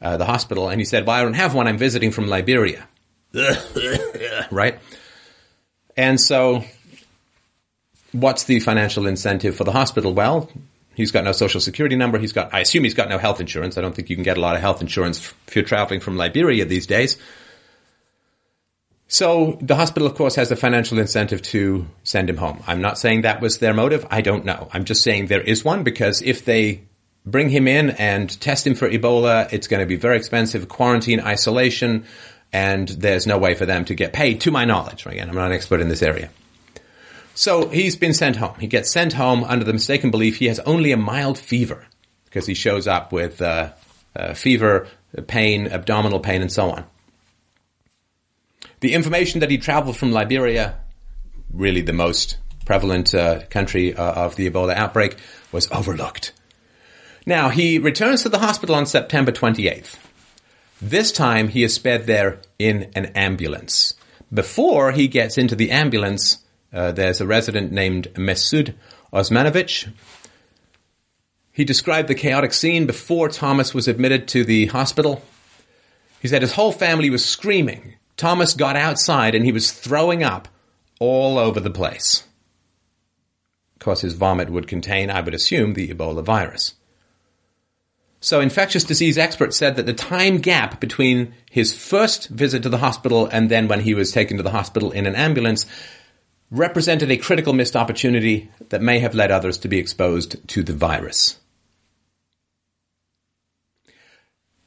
uh, 0.03 0.19
the 0.19 0.27
hospital. 0.27 0.69
And 0.69 0.81
he 0.81 0.85
said, 0.85 1.07
Well, 1.07 1.17
I 1.17 1.23
don't 1.23 1.35
have 1.35 1.55
one. 1.55 1.67
I'm 1.67 1.79
visiting 1.79 2.11
from 2.11 2.29
Liberia. 2.29 2.87
right? 4.51 4.79
And 5.97 6.21
so, 6.21 6.65
what's 8.13 8.45
the 8.45 8.61
financial 8.61 9.07
incentive 9.07 9.57
for 9.57 9.65
the 9.65 9.73
hospital? 9.73 10.15
Well, 10.15 10.51
He's 10.99 11.13
got 11.13 11.23
no 11.23 11.31
social 11.31 11.61
security 11.61 11.95
number. 11.95 12.19
He's 12.19 12.33
got, 12.33 12.53
I 12.53 12.59
assume 12.59 12.83
he's 12.83 12.93
got 12.93 13.09
no 13.09 13.19
health 13.19 13.39
insurance. 13.41 13.79
I 13.79 13.83
don't 13.83 13.95
think 13.95 14.11
you 14.11 14.17
can 14.17 14.25
get 14.25 14.37
a 14.37 14.41
lot 14.41 14.57
of 14.57 14.61
health 14.61 14.81
insurance 14.81 15.33
if 15.47 15.55
you're 15.55 15.65
traveling 15.65 16.01
from 16.01 16.17
Liberia 16.17 16.65
these 16.65 16.89
days. 16.89 17.17
So 19.07 19.59
the 19.63 19.77
hospital, 19.77 20.09
of 20.09 20.17
course, 20.17 20.35
has 20.35 20.51
a 20.51 20.57
financial 20.57 20.99
incentive 20.99 21.41
to 21.43 21.87
send 22.03 22.29
him 22.29 22.37
home. 22.37 22.65
I'm 22.67 22.81
not 22.81 22.99
saying 22.99 23.23
that 23.23 23.41
was 23.41 23.59
their 23.59 23.73
motive. 23.73 24.09
I 24.11 24.23
don't 24.23 24.45
know. 24.45 24.69
I'm 24.73 24.85
just 24.85 25.05
saying 25.05 25.29
there 25.29 25.41
is 25.41 25.65
one 25.65 25.85
because 25.85 26.21
if 26.21 26.45
they 26.45 26.81
bring 27.25 27.49
him 27.49 27.69
in 27.69 27.91
and 27.91 28.29
test 28.41 28.67
him 28.67 28.75
for 28.75 28.91
Ebola, 28.91 29.53
it's 29.53 29.69
going 29.69 29.81
to 29.81 29.87
be 29.87 29.95
very 29.95 30.17
expensive, 30.17 30.69
quarantine, 30.69 31.21
isolation, 31.21 32.07
and 32.53 32.89
there's 32.89 33.27
no 33.27 33.39
way 33.39 33.55
for 33.55 33.67
them 33.67 33.85
to 33.87 33.95
get 33.95 34.13
paid, 34.13 34.41
to 34.43 34.51
my 34.51 34.65
knowledge. 34.65 35.07
Again, 35.07 35.29
I'm 35.29 35.35
not 35.35 35.47
an 35.47 35.53
expert 35.53 35.81
in 35.81 35.89
this 35.89 36.03
area. 36.03 36.31
So 37.35 37.69
he's 37.69 37.95
been 37.95 38.15
sent 38.15 38.37
home. 38.37 38.57
He 38.59 38.67
gets 38.67 38.93
sent 38.93 39.13
home 39.13 39.45
under 39.45 39.65
the 39.65 39.73
mistaken 39.73 40.11
belief 40.11 40.37
he 40.37 40.47
has 40.47 40.59
only 40.61 40.93
a 40.93 40.97
mild 40.97 41.39
fever 41.39 41.87
because 42.25 42.47
he 42.47 42.55
shows 42.55 42.87
up 42.87 43.13
with 43.13 43.41
uh, 43.41 43.73
uh, 44.17 44.35
fever, 44.35 44.89
pain, 45.27 45.69
abdominal 45.69 46.21
pain, 46.21 46.43
and 46.43 46.53
so 46.53 46.71
on. 46.71 46.85
The 48.81 48.95
information 48.95 49.41
that 49.41 49.51
he 49.51 49.59
traveled 49.59 49.97
from 49.97 50.13
Liberia, 50.13 50.79
really 51.53 51.81
the 51.81 51.93
most 51.93 52.39
prevalent 52.65 53.15
uh, 53.15 53.43
country 53.51 53.95
uh, 53.95 54.25
of 54.25 54.37
the 54.37 54.51
Ebola 54.51 54.75
outbreak, 54.75 55.17
was 55.53 55.71
overlooked. 55.71 56.33
Now, 57.25 57.51
he 57.51 57.79
returns 57.79 58.23
to 58.23 58.29
the 58.29 58.39
hospital 58.39 58.75
on 58.75 58.87
September 58.87 59.33
28th. 59.33 59.97
This 60.81 61.11
time 61.11 61.49
he 61.49 61.65
is 61.65 61.75
sped 61.75 62.07
there 62.07 62.41
in 62.59 62.91
an 62.95 63.07
ambulance. 63.07 63.95
Before 64.33 64.93
he 64.93 65.09
gets 65.09 65.37
into 65.37 65.57
the 65.57 65.71
ambulance, 65.71 66.39
uh, 66.73 66.93
there's 66.93 67.21
a 67.21 67.27
resident 67.27 67.73
named 67.73 68.09
Mesud 68.15 68.75
Osmanovic. 69.13 69.93
He 71.51 71.65
described 71.65 72.09
the 72.09 72.15
chaotic 72.15 72.53
scene 72.53 72.87
before 72.87 73.29
Thomas 73.29 73.75
was 73.75 73.89
admitted 73.89 74.29
to 74.29 74.45
the 74.45 74.67
hospital. 74.67 75.23
He 76.21 76.29
said 76.29 76.43
his 76.43 76.53
whole 76.53 76.73
family 76.73 77.11
was 77.11 77.25
screaming. 77.25 77.95
Thomas 78.17 78.55
got 78.55 78.77
outside 78.77 79.35
and 79.35 79.45
he 79.45 79.53
was 79.53 79.73
throwing 79.73 80.23
up 80.23 80.47
all 81.01 81.39
over 81.39 81.59
the 81.59 81.71
place. 81.71 82.25
Of 83.75 83.81
course, 83.81 84.03
his 84.03 84.15
vomit 84.15 84.51
would 84.51 84.69
contain, 84.69 85.11
I 85.11 85.21
would 85.21 85.35
assume, 85.35 85.75
the 85.75 85.89
Ebola 85.89 86.23
virus. 86.23 86.75
So 88.21 88.41
infectious 88.41 88.85
disease 88.85 89.17
experts 89.17 89.57
said 89.57 89.77
that 89.77 89.87
the 89.87 89.93
time 89.93 90.39
gap 90.39 90.81
between 90.81 91.35
his 91.51 91.73
first 91.73 92.29
visit 92.29 92.65
to 92.65 92.69
the 92.69 92.79
hospital 92.79 93.27
and 93.27 93.49
then 93.49 93.69
when 93.69 93.81
he 93.81 93.95
was 93.95 94.11
taken 94.11 94.37
to 94.39 94.43
the 94.43 94.51
hospital 94.51 94.91
in 94.91 95.07
an 95.07 95.15
ambulance 95.15 95.67
represented 96.51 97.11
a 97.11 97.17
critical 97.17 97.53
missed 97.53 97.77
opportunity 97.77 98.51
that 98.71 98.83
may 98.83 98.99
have 98.99 99.15
led 99.15 99.31
others 99.31 99.59
to 99.59 99.69
be 99.69 99.79
exposed 99.79 100.49
to 100.49 100.63
the 100.63 100.73
virus. 100.73 101.39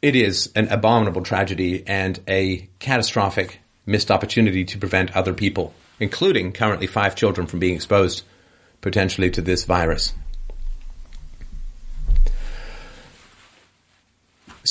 It 0.01 0.15
is 0.15 0.51
an 0.55 0.67
abominable 0.69 1.21
tragedy 1.21 1.83
and 1.85 2.19
a 2.27 2.69
catastrophic 2.79 3.59
missed 3.85 4.09
opportunity 4.09 4.63
to 4.65 4.77
prevent 4.77 5.15
other 5.15 5.33
people, 5.33 5.73
including 5.99 6.53
currently 6.53 6.87
five 6.87 7.15
children, 7.15 7.45
from 7.45 7.59
being 7.59 7.75
exposed 7.75 8.23
potentially 8.79 9.29
to 9.31 9.41
this 9.41 9.65
virus. 9.65 10.13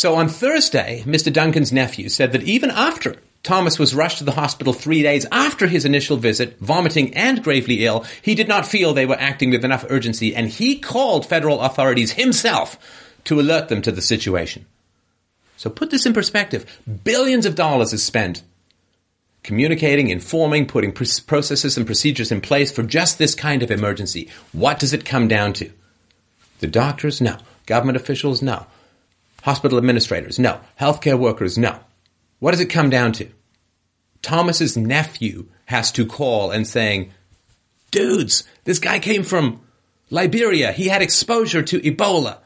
So 0.00 0.14
on 0.14 0.30
Thursday, 0.30 1.02
Mr. 1.04 1.30
Duncan's 1.30 1.72
nephew 1.72 2.08
said 2.08 2.32
that 2.32 2.44
even 2.44 2.70
after 2.70 3.16
Thomas 3.42 3.78
was 3.78 3.94
rushed 3.94 4.16
to 4.16 4.24
the 4.24 4.32
hospital 4.32 4.72
three 4.72 5.02
days 5.02 5.26
after 5.30 5.66
his 5.66 5.84
initial 5.84 6.16
visit, 6.16 6.58
vomiting 6.58 7.14
and 7.14 7.44
gravely 7.44 7.84
ill. 7.84 8.06
He 8.22 8.34
did 8.34 8.48
not 8.48 8.64
feel 8.64 8.94
they 8.94 9.04
were 9.04 9.20
acting 9.20 9.50
with 9.50 9.62
enough 9.62 9.84
urgency, 9.90 10.34
and 10.34 10.48
he 10.48 10.78
called 10.78 11.26
federal 11.26 11.60
authorities 11.60 12.12
himself 12.12 12.78
to 13.24 13.38
alert 13.38 13.68
them 13.68 13.82
to 13.82 13.92
the 13.92 14.00
situation. 14.00 14.64
So 15.58 15.68
put 15.68 15.90
this 15.90 16.06
in 16.06 16.14
perspective. 16.14 16.64
Billions 17.04 17.44
of 17.44 17.54
dollars 17.54 17.92
is 17.92 18.02
spent 18.02 18.42
communicating, 19.42 20.08
informing, 20.08 20.64
putting 20.64 20.92
processes 20.92 21.76
and 21.76 21.84
procedures 21.84 22.32
in 22.32 22.40
place 22.40 22.72
for 22.72 22.84
just 22.84 23.18
this 23.18 23.34
kind 23.34 23.62
of 23.62 23.70
emergency. 23.70 24.30
What 24.52 24.78
does 24.78 24.94
it 24.94 25.04
come 25.04 25.28
down 25.28 25.52
to? 25.54 25.70
The 26.60 26.68
doctors? 26.68 27.20
No. 27.20 27.36
Government 27.66 27.96
officials? 27.96 28.40
No. 28.40 28.64
Hospital 29.42 29.78
administrators? 29.78 30.38
No. 30.38 30.60
Healthcare 30.78 31.18
workers? 31.18 31.56
No. 31.56 31.78
What 32.38 32.52
does 32.52 32.60
it 32.60 32.66
come 32.66 32.90
down 32.90 33.12
to? 33.12 33.28
Thomas's 34.22 34.76
nephew 34.76 35.46
has 35.66 35.92
to 35.92 36.06
call 36.06 36.50
and 36.50 36.66
saying, 36.66 37.12
dudes, 37.90 38.44
this 38.64 38.78
guy 38.78 38.98
came 38.98 39.22
from 39.22 39.60
Liberia. 40.10 40.72
He 40.72 40.88
had 40.88 41.02
exposure 41.02 41.62
to 41.62 41.80
Ebola. 41.80 42.38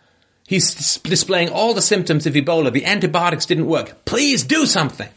He's 0.46 0.98
displaying 0.98 1.48
all 1.48 1.74
the 1.74 1.82
symptoms 1.82 2.26
of 2.26 2.34
Ebola. 2.34 2.72
The 2.72 2.84
antibiotics 2.84 3.46
didn't 3.46 3.66
work. 3.66 4.04
Please 4.04 4.44
do 4.44 4.66
something. 4.66 5.08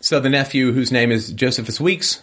So 0.00 0.18
the 0.18 0.30
nephew, 0.30 0.72
whose 0.72 0.90
name 0.90 1.12
is 1.12 1.32
Josephus 1.32 1.80
Weeks, 1.80 2.22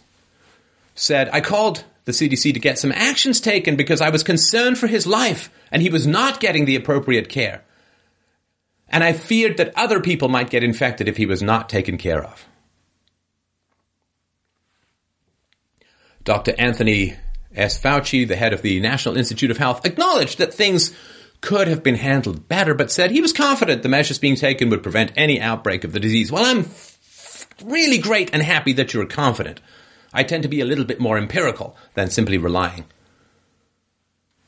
said, 0.95 1.29
I 1.31 1.39
called 1.39 1.85
the 2.09 2.13
CDC 2.13 2.53
to 2.53 2.59
get 2.59 2.77
some 2.77 2.91
actions 2.91 3.39
taken 3.39 3.75
because 3.75 4.01
I 4.01 4.09
was 4.09 4.23
concerned 4.23 4.77
for 4.77 4.87
his 4.87 5.07
life 5.07 5.49
and 5.71 5.81
he 5.81 5.89
was 5.89 6.05
not 6.05 6.39
getting 6.39 6.65
the 6.65 6.75
appropriate 6.75 7.29
care 7.29 7.63
and 8.91 9.03
I 9.03 9.13
feared 9.13 9.57
that 9.57 9.73
other 9.75 9.99
people 9.99 10.29
might 10.29 10.49
get 10.49 10.63
infected 10.63 11.07
if 11.07 11.17
he 11.17 11.25
was 11.25 11.41
not 11.41 11.69
taken 11.69 11.97
care 11.97 12.23
of. 12.23 12.45
Dr. 16.23 16.53
Anthony 16.57 17.15
S. 17.55 17.79
Fauci, 17.79 18.27
the 18.27 18.35
head 18.35 18.53
of 18.53 18.61
the 18.61 18.79
National 18.79 19.17
Institute 19.17 19.51
of 19.51 19.57
Health, 19.57 19.85
acknowledged 19.85 20.37
that 20.39 20.53
things 20.53 20.95
could 21.41 21.67
have 21.67 21.81
been 21.81 21.95
handled 21.95 22.47
better, 22.47 22.73
but 22.73 22.91
said 22.91 23.11
he 23.11 23.21
was 23.21 23.31
confident 23.31 23.81
the 23.81 23.89
measures 23.89 24.19
being 24.19 24.35
taken 24.35 24.69
would 24.69 24.83
prevent 24.83 25.13
any 25.15 25.39
outbreak 25.39 25.83
of 25.83 25.93
the 25.93 25.99
disease. 25.99 26.31
Well, 26.31 26.45
I'm 26.45 26.69
really 27.63 27.97
great 27.97 28.31
and 28.33 28.43
happy 28.43 28.73
that 28.73 28.93
you're 28.93 29.05
confident. 29.05 29.61
I 30.13 30.23
tend 30.23 30.43
to 30.43 30.49
be 30.49 30.61
a 30.61 30.65
little 30.65 30.85
bit 30.85 30.99
more 30.99 31.17
empirical 31.17 31.75
than 31.93 32.09
simply 32.09 32.37
relying 32.37 32.85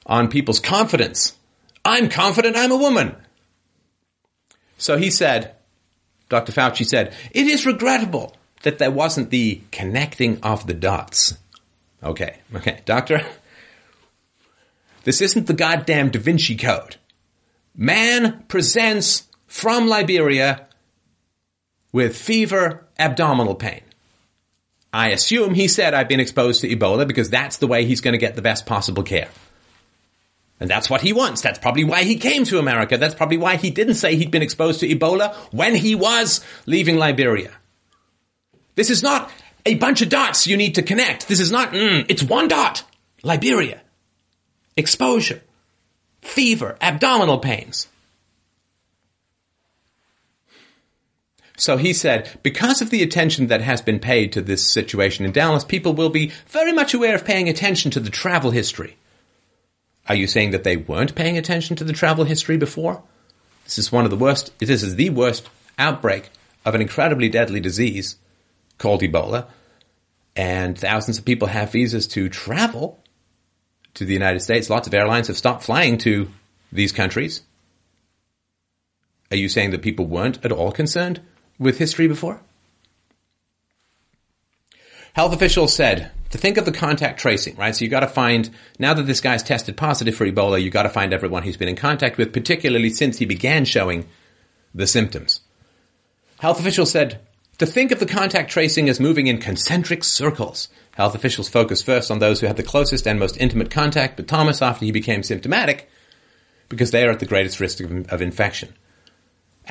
on 0.05 0.27
people's 0.27 0.59
confidence 0.59 1.35
I'm 1.83 2.09
confident 2.09 2.55
I'm 2.55 2.71
a 2.71 2.77
woman. 2.77 3.15
So 4.77 4.97
he 4.97 5.09
said, 5.09 5.55
Dr. 6.29 6.51
Fauci 6.51 6.85
said, 6.85 7.13
it 7.31 7.47
is 7.47 7.65
regrettable 7.65 8.35
that 8.63 8.77
there 8.77 8.91
wasn't 8.91 9.31
the 9.31 9.61
connecting 9.71 10.39
of 10.43 10.67
the 10.67 10.73
dots. 10.73 11.35
Okay, 12.03 12.37
okay, 12.55 12.81
doctor, 12.85 13.25
this 15.03 15.21
isn't 15.21 15.47
the 15.47 15.53
goddamn 15.53 16.09
Da 16.09 16.19
Vinci 16.19 16.55
Code. 16.55 16.97
Man 17.75 18.43
presents 18.47 19.27
from 19.47 19.87
Liberia 19.87 20.67
with 21.91 22.15
fever, 22.15 22.87
abdominal 22.99 23.55
pain. 23.55 23.81
I 24.93 25.09
assume 25.09 25.53
he 25.53 25.67
said 25.67 25.93
I've 25.93 26.09
been 26.09 26.19
exposed 26.19 26.61
to 26.61 26.69
Ebola 26.69 27.07
because 27.07 27.29
that's 27.29 27.57
the 27.57 27.67
way 27.67 27.85
he's 27.85 28.01
going 28.01 28.13
to 28.13 28.17
get 28.17 28.35
the 28.35 28.41
best 28.41 28.65
possible 28.65 29.03
care. 29.03 29.29
And 30.59 30.69
that's 30.69 30.89
what 30.89 31.01
he 31.01 31.11
wants. 31.11 31.41
That's 31.41 31.57
probably 31.57 31.85
why 31.85 32.03
he 32.03 32.17
came 32.17 32.43
to 32.45 32.59
America. 32.59 32.97
That's 32.97 33.15
probably 33.15 33.37
why 33.37 33.55
he 33.55 33.71
didn't 33.71 33.95
say 33.95 34.15
he'd 34.15 34.31
been 34.31 34.43
exposed 34.43 34.81
to 34.81 34.87
Ebola 34.87 35.33
when 35.51 35.75
he 35.75 35.95
was 35.95 36.45
leaving 36.65 36.97
Liberia. 36.97 37.51
This 38.75 38.89
is 38.89 39.01
not 39.01 39.31
a 39.65 39.75
bunch 39.75 40.01
of 40.01 40.09
dots 40.09 40.45
you 40.45 40.57
need 40.57 40.75
to 40.75 40.83
connect. 40.83 41.27
This 41.27 41.39
is 41.39 41.51
not, 41.51 41.71
mm, 41.71 42.05
it's 42.09 42.21
one 42.21 42.47
dot. 42.47 42.83
Liberia. 43.23 43.81
Exposure. 44.77 45.41
Fever. 46.21 46.77
Abdominal 46.79 47.39
pains. 47.39 47.87
So 51.61 51.77
he 51.77 51.93
said, 51.93 52.39
because 52.41 52.81
of 52.81 52.89
the 52.89 53.03
attention 53.03 53.45
that 53.45 53.61
has 53.61 53.83
been 53.83 53.99
paid 53.99 54.31
to 54.31 54.41
this 54.41 54.67
situation 54.67 55.25
in 55.25 55.31
Dallas, 55.31 55.63
people 55.63 55.93
will 55.93 56.09
be 56.09 56.31
very 56.47 56.71
much 56.73 56.95
aware 56.95 57.13
of 57.13 57.23
paying 57.23 57.47
attention 57.47 57.91
to 57.91 57.99
the 57.99 58.09
travel 58.09 58.49
history. 58.49 58.97
Are 60.09 60.15
you 60.15 60.25
saying 60.25 60.51
that 60.51 60.63
they 60.63 60.75
weren't 60.75 61.13
paying 61.13 61.37
attention 61.37 61.75
to 61.75 61.83
the 61.83 61.93
travel 61.93 62.25
history 62.25 62.57
before? 62.57 63.03
This 63.65 63.77
is 63.77 63.91
one 63.91 64.05
of 64.05 64.09
the 64.09 64.17
worst, 64.17 64.57
this 64.57 64.81
is 64.81 64.95
the 64.95 65.11
worst 65.11 65.51
outbreak 65.77 66.31
of 66.65 66.73
an 66.73 66.81
incredibly 66.81 67.29
deadly 67.29 67.59
disease 67.59 68.15
called 68.79 69.03
Ebola. 69.03 69.45
And 70.35 70.75
thousands 70.75 71.19
of 71.19 71.25
people 71.25 71.49
have 71.49 71.71
visas 71.71 72.07
to 72.07 72.27
travel 72.27 73.03
to 73.93 74.03
the 74.03 74.13
United 74.13 74.39
States. 74.39 74.67
Lots 74.67 74.87
of 74.87 74.95
airlines 74.95 75.27
have 75.27 75.37
stopped 75.37 75.63
flying 75.63 75.99
to 75.99 76.27
these 76.71 76.91
countries. 76.91 77.43
Are 79.29 79.37
you 79.37 79.47
saying 79.47 79.69
that 79.69 79.83
people 79.83 80.07
weren't 80.07 80.43
at 80.43 80.51
all 80.51 80.71
concerned 80.71 81.21
with 81.61 81.77
history 81.77 82.07
before? 82.07 82.41
Health 85.13 85.33
officials 85.33 85.75
said 85.75 86.11
to 86.31 86.37
think 86.37 86.57
of 86.57 86.65
the 86.65 86.71
contact 86.71 87.19
tracing, 87.19 87.55
right? 87.55 87.75
So 87.75 87.85
you 87.85 87.91
got 87.91 87.99
to 87.99 88.07
find, 88.07 88.49
now 88.79 88.93
that 88.93 89.03
this 89.03 89.21
guy's 89.21 89.43
tested 89.43 89.77
positive 89.77 90.15
for 90.15 90.25
Ebola, 90.25 90.61
you 90.61 90.69
got 90.69 90.83
to 90.83 90.89
find 90.89 91.13
everyone 91.13 91.43
he's 91.43 91.57
been 91.57 91.67
in 91.67 91.75
contact 91.75 92.17
with, 92.17 92.33
particularly 92.33 92.89
since 92.89 93.17
he 93.17 93.25
began 93.25 93.65
showing 93.65 94.07
the 94.73 94.87
symptoms. 94.87 95.41
Health 96.39 96.59
officials 96.59 96.91
said 96.91 97.19
to 97.59 97.65
think 97.65 97.91
of 97.91 97.99
the 97.99 98.05
contact 98.05 98.49
tracing 98.49 98.89
as 98.89 98.99
moving 98.99 99.27
in 99.27 99.37
concentric 99.37 100.03
circles. 100.03 100.69
Health 100.95 101.13
officials 101.13 101.49
focused 101.49 101.85
first 101.85 102.09
on 102.09 102.19
those 102.19 102.39
who 102.41 102.47
had 102.47 102.57
the 102.57 102.63
closest 102.63 103.05
and 103.05 103.19
most 103.19 103.37
intimate 103.37 103.69
contact 103.69 104.17
with 104.17 104.27
Thomas 104.27 104.61
after 104.61 104.85
he 104.85 104.91
became 104.91 105.21
symptomatic, 105.21 105.89
because 106.69 106.91
they 106.91 107.05
are 107.05 107.11
at 107.11 107.19
the 107.19 107.25
greatest 107.25 107.59
risk 107.59 107.81
of, 107.81 108.11
of 108.11 108.21
infection. 108.21 108.73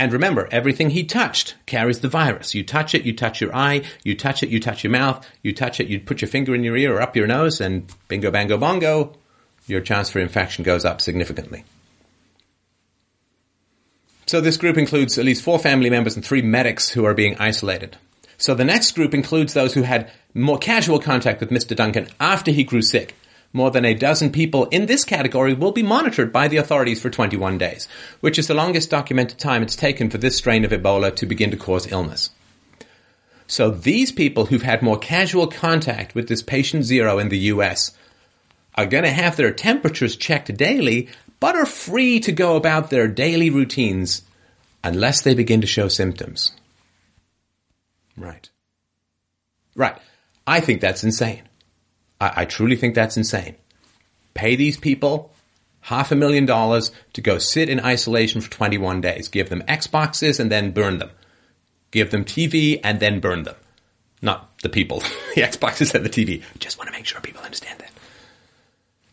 And 0.01 0.15
remember, 0.15 0.49
everything 0.51 0.89
he 0.89 1.05
touched 1.05 1.57
carries 1.67 2.01
the 2.01 2.09
virus. 2.09 2.55
You 2.55 2.65
touch 2.65 2.95
it, 2.95 3.05
you 3.05 3.15
touch 3.15 3.43
your 3.43 3.55
eye, 3.55 3.83
you 4.03 4.17
touch 4.17 4.43
it, 4.43 4.49
you 4.49 4.59
touch 4.59 4.83
your 4.83 4.91
mouth, 4.91 5.29
you 5.43 5.53
touch 5.53 5.79
it, 5.79 5.89
you 5.89 6.01
put 6.01 6.23
your 6.23 6.31
finger 6.31 6.55
in 6.55 6.65
your 6.65 6.75
ear 6.75 6.97
or 6.97 7.03
up 7.03 7.17
your 7.17 7.27
nose, 7.27 7.61
and 7.61 7.87
bingo, 8.09 8.31
bango, 8.31 8.57
bongo, 8.57 9.13
your 9.67 9.83
chance 9.83 10.09
for 10.09 10.19
infection 10.19 10.65
goes 10.65 10.87
up 10.87 11.03
significantly. 11.03 11.65
So 14.25 14.41
this 14.41 14.57
group 14.57 14.79
includes 14.79 15.19
at 15.19 15.27
least 15.27 15.45
four 15.45 15.59
family 15.59 15.91
members 15.91 16.17
and 16.17 16.25
three 16.25 16.41
medics 16.41 16.89
who 16.89 17.05
are 17.05 17.13
being 17.13 17.37
isolated. 17.37 17.99
So 18.39 18.55
the 18.55 18.65
next 18.65 18.93
group 18.93 19.13
includes 19.13 19.53
those 19.53 19.75
who 19.75 19.83
had 19.83 20.11
more 20.33 20.57
casual 20.57 20.99
contact 20.99 21.41
with 21.41 21.51
Mr. 21.51 21.77
Duncan 21.77 22.09
after 22.19 22.51
he 22.53 22.65
grew 22.65 22.81
sick. 22.81 23.15
More 23.53 23.71
than 23.71 23.85
a 23.85 23.95
dozen 23.95 24.31
people 24.31 24.67
in 24.67 24.87
this 24.87 25.05
category 25.05 25.55
will 25.55 25.73
be 25.73 25.83
monitored 25.83 26.33
by 26.33 26.47
the 26.47 26.59
authorities 26.59 27.01
for 27.03 27.11
21 27.11 27.59
days, 27.59 27.89
which 28.21 28.39
is 28.39 28.47
the 28.47 28.55
longest 28.55 28.91
documented 28.91 29.39
time 29.39 29.63
it's 29.63 29.75
taken 29.75 30.09
for 30.09 30.19
this 30.19 30.37
strain 30.37 30.65
of 30.65 30.71
Ebola 30.71 31.15
to 31.17 31.27
begin 31.27 31.51
to 31.51 31.57
cause 31.57 31.91
illness. 31.91 32.31
So 33.49 33.69
these 33.71 34.13
people 34.13 34.47
who've 34.47 34.63
had 34.63 34.83
more 34.83 34.99
casual 34.99 35.49
contact 35.49 36.15
with 36.15 36.29
this 36.29 36.43
patient 36.43 36.85
zero 36.85 37.19
in 37.19 37.29
the 37.29 37.39
US 37.39 37.91
are 38.77 38.87
going 38.87 39.03
to 39.03 39.11
have 39.11 39.37
their 39.37 39.51
temperatures 39.51 40.15
checked 40.15 40.57
daily, 40.57 41.09
but 41.41 41.57
are 41.57 41.67
free 41.67 42.21
to 42.21 42.31
go 42.31 42.55
about 42.55 42.91
their 42.91 43.09
daily 43.09 43.51
routines 43.51 44.23
unless 44.85 45.23
they 45.23 45.35
begin 45.35 45.61
to 45.61 45.67
show 45.67 45.89
symptoms. 45.89 46.53
Right. 48.17 48.49
Right. 49.75 49.99
I 50.47 50.61
think 50.61 50.81
that's 50.81 51.03
insane. 51.03 51.43
I, 52.21 52.33
I 52.43 52.45
truly 52.45 52.77
think 52.77 52.95
that's 52.95 53.17
insane. 53.17 53.57
Pay 54.35 54.57
these 54.57 54.77
people 54.77 55.33
half 55.83 56.13
a 56.13 56.17
million 56.17 56.47
dollars 56.47 56.93
to 57.15 57.21
go 57.21 57.39
sit 57.39 57.69
in 57.69 57.81
isolation 57.81 58.41
for 58.41 58.51
21 58.51 59.01
days. 59.01 59.29
Give 59.29 59.49
them 59.49 59.63
Xboxes 59.63 60.39
and 60.39 60.51
then 60.51 60.73
burn 60.73 60.99
them. 60.99 61.11
Give 61.91 62.11
them 62.11 62.25
TV 62.25 62.81
and 62.85 63.01
then 63.01 63.21
burn 63.21 63.45
them. 63.45 63.57
Not 64.23 64.59
the 64.63 64.69
people, 64.69 65.01
the 65.35 65.43
Xboxes 65.43 65.95
and 65.95 66.05
the 66.05 66.11
TV. 66.11 66.43
Just 66.59 66.79
want 66.79 66.89
to 66.89 66.97
make 66.97 67.07
sure 67.07 67.21
people 67.21 67.43
understand 67.43 67.79
that. 67.81 67.91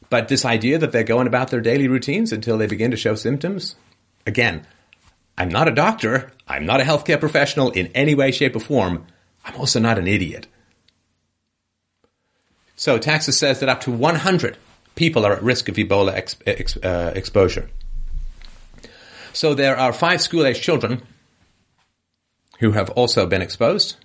But 0.09 0.27
this 0.27 0.45
idea 0.45 0.77
that 0.77 0.91
they're 0.91 1.03
going 1.03 1.27
about 1.27 1.49
their 1.49 1.61
daily 1.61 1.87
routines 1.87 2.31
until 2.31 2.57
they 2.57 2.67
begin 2.67 2.91
to 2.91 2.97
show 2.97 3.15
symptoms, 3.15 3.75
again, 4.25 4.65
I'm 5.37 5.49
not 5.49 5.67
a 5.67 5.71
doctor. 5.71 6.31
I'm 6.47 6.65
not 6.65 6.81
a 6.81 6.83
healthcare 6.83 7.19
professional 7.19 7.71
in 7.71 7.87
any 7.87 8.15
way, 8.15 8.31
shape, 8.31 8.55
or 8.55 8.59
form. 8.59 9.05
I'm 9.43 9.55
also 9.55 9.79
not 9.79 9.99
an 9.99 10.07
idiot. 10.07 10.47
So 12.77 12.99
Texas 12.99 13.37
says 13.37 13.59
that 13.59 13.69
up 13.69 13.81
to 13.81 13.91
100 13.91 14.57
people 14.95 15.25
are 15.25 15.33
at 15.33 15.43
risk 15.43 15.67
of 15.67 15.75
Ebola 15.75 16.13
ex- 16.13 16.37
ex- 16.45 16.77
uh, 16.77 17.11
exposure. 17.15 17.69
So 19.33 19.53
there 19.53 19.75
are 19.77 19.91
five 19.91 20.21
school-age 20.21 20.61
children 20.61 21.01
who 22.59 22.71
have 22.71 22.91
also 22.91 23.25
been 23.25 23.41
exposed. 23.41 23.97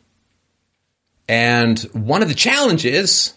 And 1.29 1.79
one 1.93 2.23
of 2.23 2.29
the 2.29 2.35
challenges 2.35 3.35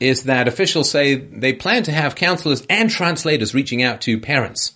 is 0.00 0.24
that 0.24 0.48
officials 0.48 0.90
say 0.90 1.14
they 1.14 1.52
plan 1.52 1.84
to 1.84 1.92
have 1.92 2.14
counselors 2.14 2.66
and 2.68 2.90
translators 2.90 3.54
reaching 3.54 3.82
out 3.82 4.00
to 4.02 4.18
parents 4.18 4.72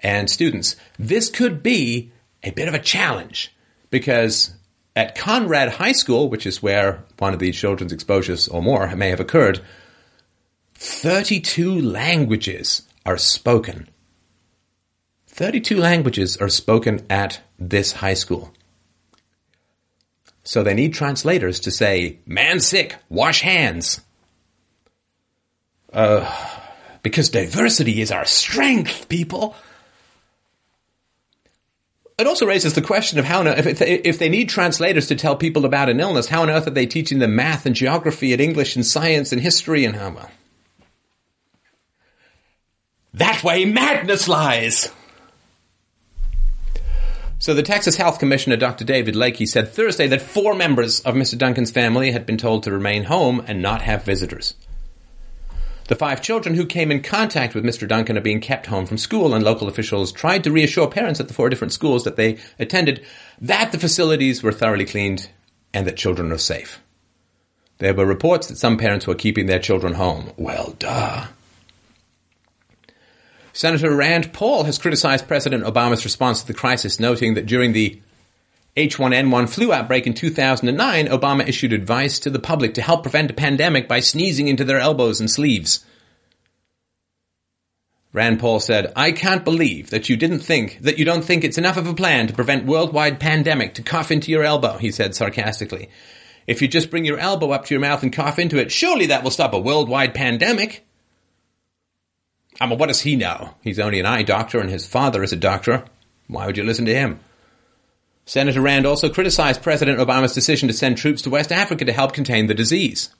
and 0.00 0.30
students. 0.30 0.76
This 0.98 1.28
could 1.28 1.62
be 1.62 2.10
a 2.42 2.50
bit 2.50 2.68
of 2.68 2.74
a 2.74 2.78
challenge 2.78 3.54
because 3.90 4.54
at 4.96 5.16
Conrad 5.16 5.70
High 5.70 5.92
School, 5.92 6.28
which 6.28 6.46
is 6.46 6.62
where 6.62 7.04
one 7.18 7.32
of 7.32 7.40
these 7.40 7.56
children's 7.56 7.92
exposures 7.92 8.48
or 8.48 8.62
more 8.62 8.94
may 8.94 9.10
have 9.10 9.20
occurred, 9.20 9.60
32 10.74 11.80
languages 11.80 12.82
are 13.04 13.16
spoken. 13.16 13.88
32 15.28 15.76
languages 15.76 16.36
are 16.36 16.48
spoken 16.48 17.04
at 17.10 17.40
this 17.58 17.92
high 17.92 18.14
school. 18.14 18.52
So 20.44 20.62
they 20.62 20.74
need 20.74 20.94
translators 20.94 21.58
to 21.60 21.70
say, 21.70 22.18
man 22.26 22.60
sick, 22.60 22.96
wash 23.08 23.40
hands. 23.40 24.00
Uh, 25.92 26.30
because 27.02 27.30
diversity 27.30 28.00
is 28.00 28.12
our 28.12 28.24
strength, 28.24 29.08
people 29.08 29.56
it 32.18 32.26
also 32.26 32.46
raises 32.46 32.74
the 32.74 32.82
question 32.82 33.18
of 33.18 33.24
how 33.24 33.44
if, 33.44 33.80
if 33.80 34.18
they 34.18 34.28
need 34.28 34.48
translators 34.48 35.08
to 35.08 35.16
tell 35.16 35.36
people 35.36 35.64
about 35.64 35.88
an 35.88 35.98
illness, 36.00 36.28
how 36.28 36.42
on 36.42 36.50
earth 36.50 36.66
are 36.66 36.70
they 36.70 36.86
teaching 36.86 37.18
them 37.18 37.34
math 37.34 37.66
and 37.66 37.74
geography 37.74 38.32
and 38.32 38.40
English 38.40 38.76
and 38.76 38.86
science 38.86 39.32
and 39.32 39.40
history 39.40 39.84
and 39.84 39.96
how 39.96 40.10
well? 40.10 40.30
That 43.14 43.42
way 43.42 43.64
madness 43.64 44.28
lies. 44.28 44.92
So 47.38 47.52
the 47.52 47.62
Texas 47.62 47.96
Health 47.96 48.18
Commissioner, 48.18 48.56
Dr. 48.56 48.84
David 48.84 49.14
Lakey, 49.14 49.46
said 49.46 49.68
Thursday 49.68 50.06
that 50.08 50.22
four 50.22 50.54
members 50.54 51.00
of 51.00 51.14
Mr. 51.14 51.36
Duncan's 51.36 51.70
family 51.70 52.10
had 52.10 52.26
been 52.26 52.38
told 52.38 52.62
to 52.62 52.72
remain 52.72 53.04
home 53.04 53.44
and 53.46 53.60
not 53.60 53.82
have 53.82 54.04
visitors. 54.04 54.54
The 55.86 55.94
five 55.94 56.22
children 56.22 56.54
who 56.54 56.64
came 56.64 56.90
in 56.90 57.02
contact 57.02 57.54
with 57.54 57.64
Mr. 57.64 57.86
Duncan 57.86 58.16
are 58.16 58.22
being 58.22 58.40
kept 58.40 58.66
home 58.66 58.86
from 58.86 58.96
school, 58.96 59.34
and 59.34 59.44
local 59.44 59.68
officials 59.68 60.12
tried 60.12 60.44
to 60.44 60.50
reassure 60.50 60.88
parents 60.88 61.20
at 61.20 61.28
the 61.28 61.34
four 61.34 61.50
different 61.50 61.72
schools 61.72 62.04
that 62.04 62.16
they 62.16 62.38
attended 62.58 63.04
that 63.40 63.70
the 63.70 63.78
facilities 63.78 64.42
were 64.42 64.52
thoroughly 64.52 64.86
cleaned 64.86 65.28
and 65.74 65.86
that 65.86 65.98
children 65.98 66.32
are 66.32 66.38
safe. 66.38 66.80
There 67.78 67.92
were 67.92 68.06
reports 68.06 68.46
that 68.46 68.56
some 68.56 68.78
parents 68.78 69.06
were 69.06 69.14
keeping 69.14 69.46
their 69.46 69.58
children 69.58 69.94
home. 69.94 70.32
Well, 70.38 70.74
duh. 70.78 71.26
Senator 73.52 73.94
Rand 73.94 74.32
Paul 74.32 74.64
has 74.64 74.78
criticized 74.78 75.28
President 75.28 75.64
Obama's 75.64 76.04
response 76.04 76.40
to 76.40 76.46
the 76.46 76.54
crisis, 76.54 76.98
noting 76.98 77.34
that 77.34 77.46
during 77.46 77.72
the 77.72 78.00
H1N1 78.76 79.48
flu 79.48 79.72
outbreak 79.72 80.06
in 80.06 80.14
2009, 80.14 81.06
Obama 81.06 81.46
issued 81.46 81.72
advice 81.72 82.18
to 82.20 82.30
the 82.30 82.40
public 82.40 82.74
to 82.74 82.82
help 82.82 83.02
prevent 83.02 83.30
a 83.30 83.34
pandemic 83.34 83.86
by 83.86 84.00
sneezing 84.00 84.48
into 84.48 84.64
their 84.64 84.80
elbows 84.80 85.20
and 85.20 85.30
sleeves. 85.30 85.84
Rand 88.12 88.40
Paul 88.40 88.60
said, 88.60 88.92
I 88.94 89.12
can't 89.12 89.44
believe 89.44 89.90
that 89.90 90.08
you 90.08 90.16
didn't 90.16 90.40
think, 90.40 90.78
that 90.82 90.98
you 90.98 91.04
don't 91.04 91.24
think 91.24 91.42
it's 91.42 91.58
enough 91.58 91.76
of 91.76 91.88
a 91.88 91.94
plan 91.94 92.28
to 92.28 92.32
prevent 92.32 92.66
worldwide 92.66 93.18
pandemic 93.18 93.74
to 93.74 93.82
cough 93.82 94.10
into 94.10 94.30
your 94.30 94.44
elbow, 94.44 94.78
he 94.78 94.92
said 94.92 95.14
sarcastically. 95.14 95.88
If 96.46 96.60
you 96.60 96.68
just 96.68 96.90
bring 96.90 97.04
your 97.04 97.18
elbow 97.18 97.50
up 97.50 97.64
to 97.66 97.74
your 97.74 97.80
mouth 97.80 98.02
and 98.02 98.12
cough 98.12 98.38
into 98.38 98.58
it, 98.58 98.70
surely 98.70 99.06
that 99.06 99.24
will 99.24 99.30
stop 99.30 99.52
a 99.52 99.58
worldwide 99.58 100.14
pandemic. 100.14 100.84
I 102.60 102.66
mean, 102.66 102.78
what 102.78 102.86
does 102.86 103.00
he 103.00 103.16
know? 103.16 103.54
He's 103.62 103.80
only 103.80 103.98
an 103.98 104.06
eye 104.06 104.22
doctor 104.22 104.60
and 104.60 104.70
his 104.70 104.86
father 104.86 105.22
is 105.22 105.32
a 105.32 105.36
doctor. 105.36 105.84
Why 106.28 106.46
would 106.46 106.56
you 106.56 106.64
listen 106.64 106.84
to 106.84 106.94
him? 106.94 107.20
Senator 108.26 108.60
Rand 108.60 108.86
also 108.86 109.10
criticized 109.10 109.62
President 109.62 109.98
Obama's 109.98 110.32
decision 110.32 110.68
to 110.68 110.74
send 110.74 110.96
troops 110.96 111.22
to 111.22 111.30
West 111.30 111.52
Africa 111.52 111.84
to 111.84 111.92
help 111.92 112.12
contain 112.12 112.46
the 112.46 112.54
disease. 112.54 113.14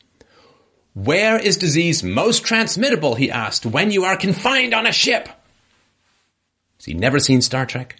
Where 0.94 1.38
is 1.38 1.56
disease 1.56 2.02
most 2.02 2.44
transmittable, 2.44 3.16
he 3.16 3.30
asked, 3.30 3.66
when 3.66 3.90
you 3.90 4.04
are 4.04 4.16
confined 4.16 4.72
on 4.72 4.86
a 4.86 4.92
ship? 4.92 5.28
Has 6.78 6.84
he 6.86 6.94
never 6.94 7.18
seen 7.18 7.42
Star 7.42 7.66
Trek? 7.66 7.96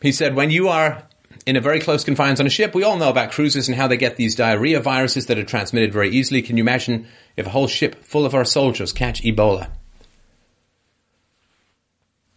He 0.00 0.12
said, 0.12 0.34
when 0.34 0.50
you 0.50 0.68
are 0.68 1.02
in 1.44 1.56
a 1.56 1.60
very 1.60 1.80
close 1.80 2.04
confines 2.04 2.40
on 2.40 2.46
a 2.46 2.50
ship, 2.50 2.74
we 2.74 2.84
all 2.84 2.96
know 2.96 3.10
about 3.10 3.32
cruises 3.32 3.68
and 3.68 3.76
how 3.76 3.88
they 3.88 3.96
get 3.96 4.16
these 4.16 4.36
diarrhea 4.36 4.80
viruses 4.80 5.26
that 5.26 5.38
are 5.38 5.44
transmitted 5.44 5.92
very 5.92 6.10
easily. 6.10 6.40
Can 6.40 6.56
you 6.56 6.62
imagine 6.62 7.06
if 7.36 7.46
a 7.46 7.50
whole 7.50 7.66
ship 7.66 8.04
full 8.04 8.24
of 8.24 8.34
our 8.34 8.44
soldiers 8.44 8.92
catch 8.92 9.22
Ebola? 9.22 9.70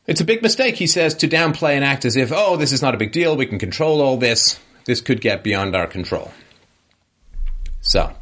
It's 0.07 0.21
a 0.21 0.25
big 0.25 0.41
mistake, 0.41 0.75
he 0.75 0.87
says, 0.87 1.13
to 1.15 1.27
downplay 1.27 1.73
and 1.73 1.83
act 1.83 2.05
as 2.05 2.15
if, 2.15 2.31
oh, 2.33 2.55
this 2.55 2.71
is 2.71 2.81
not 2.81 2.95
a 2.95 2.97
big 2.97 3.11
deal, 3.11 3.35
we 3.35 3.45
can 3.45 3.59
control 3.59 4.01
all 4.01 4.17
this. 4.17 4.59
This 4.85 5.01
could 5.01 5.19
get 5.19 5.43
beyond 5.43 5.75
our 5.75 5.85
control. 5.85 6.31
So, 7.81 8.13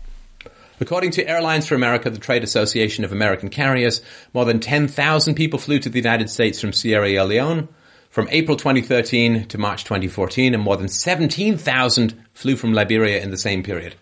According 0.80 1.12
to 1.12 1.26
Airlines 1.26 1.68
for 1.68 1.76
America, 1.76 2.10
the 2.10 2.20
trade 2.20 2.44
association 2.44 3.06
of 3.06 3.14
American 3.14 3.48
carriers, 3.50 4.02
more 4.34 4.44
than 4.44 4.60
10,000 4.60 5.34
people 5.36 5.58
flew 5.58 5.80
to 5.80 5.90
the 5.90 6.00
United 6.00 6.30
States 6.30 6.60
from 6.60 6.74
Sierra 6.74 7.24
Leone 7.24 7.70
from 8.10 8.28
April 8.32 8.56
2013 8.56 9.46
to 9.48 9.58
March 9.58 9.84
2014, 9.84 10.54
and 10.54 10.64
more 10.64 10.78
than 10.78 10.88
17,000 10.88 12.14
flew 12.34 12.56
from 12.56 12.74
Liberia 12.74 13.22
in 13.22 13.30
the 13.30 13.38
same 13.38 13.62
period. 13.62 13.96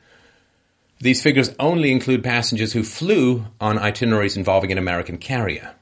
These 0.99 1.23
figures 1.23 1.49
only 1.59 1.91
include 1.91 2.23
passengers 2.23 2.73
who 2.73 2.83
flew 2.83 3.45
on 3.59 3.79
itineraries 3.79 4.37
involving 4.37 4.71
an 4.71 4.77
American 4.77 5.17
carrier. 5.17 5.73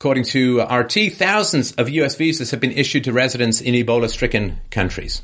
According 0.00 0.24
to 0.32 0.62
RT, 0.62 1.12
thousands 1.12 1.72
of 1.72 1.90
US 1.90 2.14
visas 2.14 2.52
have 2.52 2.60
been 2.60 2.72
issued 2.72 3.04
to 3.04 3.12
residents 3.12 3.60
in 3.60 3.74
Ebola 3.74 4.08
stricken 4.08 4.58
countries. 4.70 5.20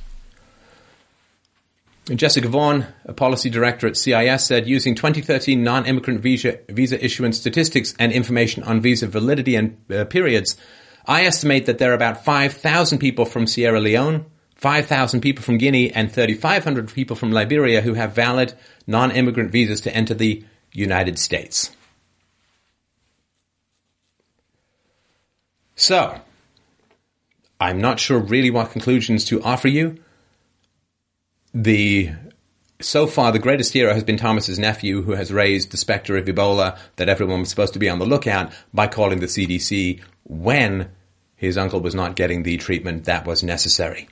Jessica 2.14 2.46
Vaughan, 2.46 2.86
a 3.06 3.14
policy 3.14 3.48
director 3.48 3.86
at 3.86 3.96
CIS, 3.96 4.44
said 4.44 4.68
using 4.68 4.94
2013 4.94 5.64
non-immigrant 5.64 6.20
visa, 6.20 6.58
visa 6.68 7.02
issuance 7.02 7.38
statistics 7.38 7.94
and 7.98 8.12
information 8.12 8.64
on 8.64 8.82
visa 8.82 9.06
validity 9.06 9.56
and 9.56 9.78
uh, 9.90 10.04
periods, 10.04 10.58
I 11.06 11.24
estimate 11.24 11.64
that 11.64 11.78
there 11.78 11.92
are 11.92 11.94
about 11.94 12.22
5,000 12.22 12.98
people 12.98 13.24
from 13.24 13.46
Sierra 13.46 13.80
Leone, 13.80 14.26
5,000 14.56 15.22
people 15.22 15.42
from 15.42 15.56
Guinea, 15.56 15.90
and 15.90 16.12
3,500 16.12 16.92
people 16.92 17.16
from 17.16 17.32
Liberia 17.32 17.80
who 17.80 17.94
have 17.94 18.14
valid 18.14 18.52
non-immigrant 18.86 19.52
visas 19.52 19.80
to 19.80 19.96
enter 19.96 20.12
the 20.12 20.44
United 20.72 21.18
States. 21.18 21.70
So, 25.86 26.20
I'm 27.60 27.80
not 27.80 28.00
sure 28.00 28.18
really 28.18 28.50
what 28.50 28.72
conclusions 28.72 29.24
to 29.26 29.40
offer 29.40 29.68
you 29.68 30.02
the 31.54 32.10
so 32.80 33.06
far 33.06 33.30
the 33.30 33.38
greatest 33.38 33.72
hero 33.72 33.94
has 33.94 34.02
been 34.02 34.16
Thomas's 34.16 34.58
nephew, 34.58 35.02
who 35.02 35.12
has 35.12 35.32
raised 35.32 35.70
the 35.70 35.76
specter 35.76 36.16
of 36.16 36.24
Ebola 36.24 36.76
that 36.96 37.08
everyone 37.08 37.38
was 37.38 37.50
supposed 37.50 37.72
to 37.74 37.78
be 37.78 37.88
on 37.88 38.00
the 38.00 38.04
lookout 38.04 38.52
by 38.74 38.88
calling 38.88 39.20
the 39.20 39.26
CDC 39.26 40.00
when 40.24 40.90
his 41.36 41.56
uncle 41.56 41.80
was 41.80 41.94
not 41.94 42.16
getting 42.16 42.42
the 42.42 42.56
treatment 42.56 43.04
that 43.04 43.24
was 43.24 43.44
necessary. 43.44 44.08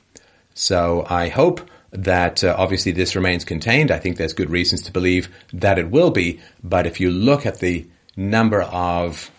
So 0.55 1.05
I 1.11 1.29
hope 1.29 1.69
that 1.91 2.45
uh, 2.45 2.55
obviously 2.57 2.93
this 2.93 3.17
remains 3.17 3.45
contained. 3.45 3.91
I 3.91 3.99
think 3.99 4.17
there's 4.17 4.33
good 4.33 4.49
reasons 4.49 4.83
to 4.83 4.93
believe 4.93 5.29
that 5.53 5.81
it 5.81 5.91
will 5.91 6.13
be. 6.13 6.39
But 6.63 6.87
if 6.87 7.01
you 7.01 7.11
look 7.11 7.45
at 7.45 7.59
the 7.59 7.85
number 8.17 8.63
of 8.63 9.33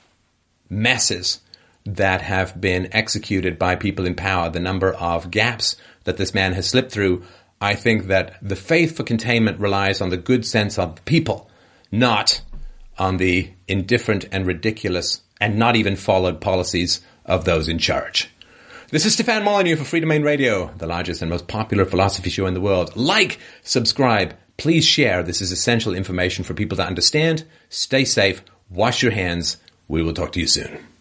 messes 0.69 1.39
that 1.85 2.21
have 2.21 2.59
been 2.59 2.89
executed 2.91 3.59
by 3.59 3.75
people 3.75 4.05
in 4.05 4.15
power, 4.15 4.49
the 4.49 4.59
number 4.59 4.93
of 4.93 5.31
gaps 5.31 5.75
that 6.05 6.17
this 6.17 6.33
man 6.33 6.53
has 6.53 6.67
slipped 6.67 6.91
through, 6.91 7.23
I 7.61 7.75
think 7.75 8.07
that 8.07 8.37
the 8.41 8.55
faith 8.55 8.97
for 8.97 9.03
containment 9.03 9.59
relies 9.59 10.01
on 10.01 10.09
the 10.09 10.17
good 10.17 10.45
sense 10.45 10.77
of 10.77 10.95
the 10.95 11.01
people, 11.03 11.49
not 11.91 12.41
on 12.97 13.17
the 13.17 13.51
indifferent 13.67 14.25
and 14.31 14.45
ridiculous 14.45 15.21
and 15.39 15.57
not 15.57 15.75
even 15.75 15.95
followed 15.95 16.41
policies 16.41 17.01
of 17.25 17.45
those 17.45 17.67
in 17.67 17.77
charge. 17.77 18.29
This 18.89 19.05
is 19.05 19.13
Stefan 19.13 19.43
Molyneux 19.43 19.75
for 19.75 19.83
Freedomain 19.83 20.23
Radio, 20.23 20.71
the 20.77 20.87
largest 20.87 21.21
and 21.21 21.29
most 21.29 21.47
popular 21.47 21.85
philosophy 21.85 22.29
show 22.29 22.45
in 22.45 22.53
the 22.53 22.61
world. 22.61 22.95
Like, 22.95 23.39
subscribe, 23.63 24.35
please 24.57 24.85
share. 24.85 25.23
This 25.23 25.41
is 25.41 25.51
essential 25.51 25.93
information 25.93 26.43
for 26.43 26.53
people 26.53 26.77
to 26.77 26.85
understand. 26.85 27.45
Stay 27.69 28.05
safe, 28.05 28.43
wash 28.69 29.01
your 29.01 29.11
hands. 29.11 29.57
We 29.87 30.01
will 30.01 30.13
talk 30.13 30.31
to 30.33 30.39
you 30.39 30.47
soon. 30.47 30.94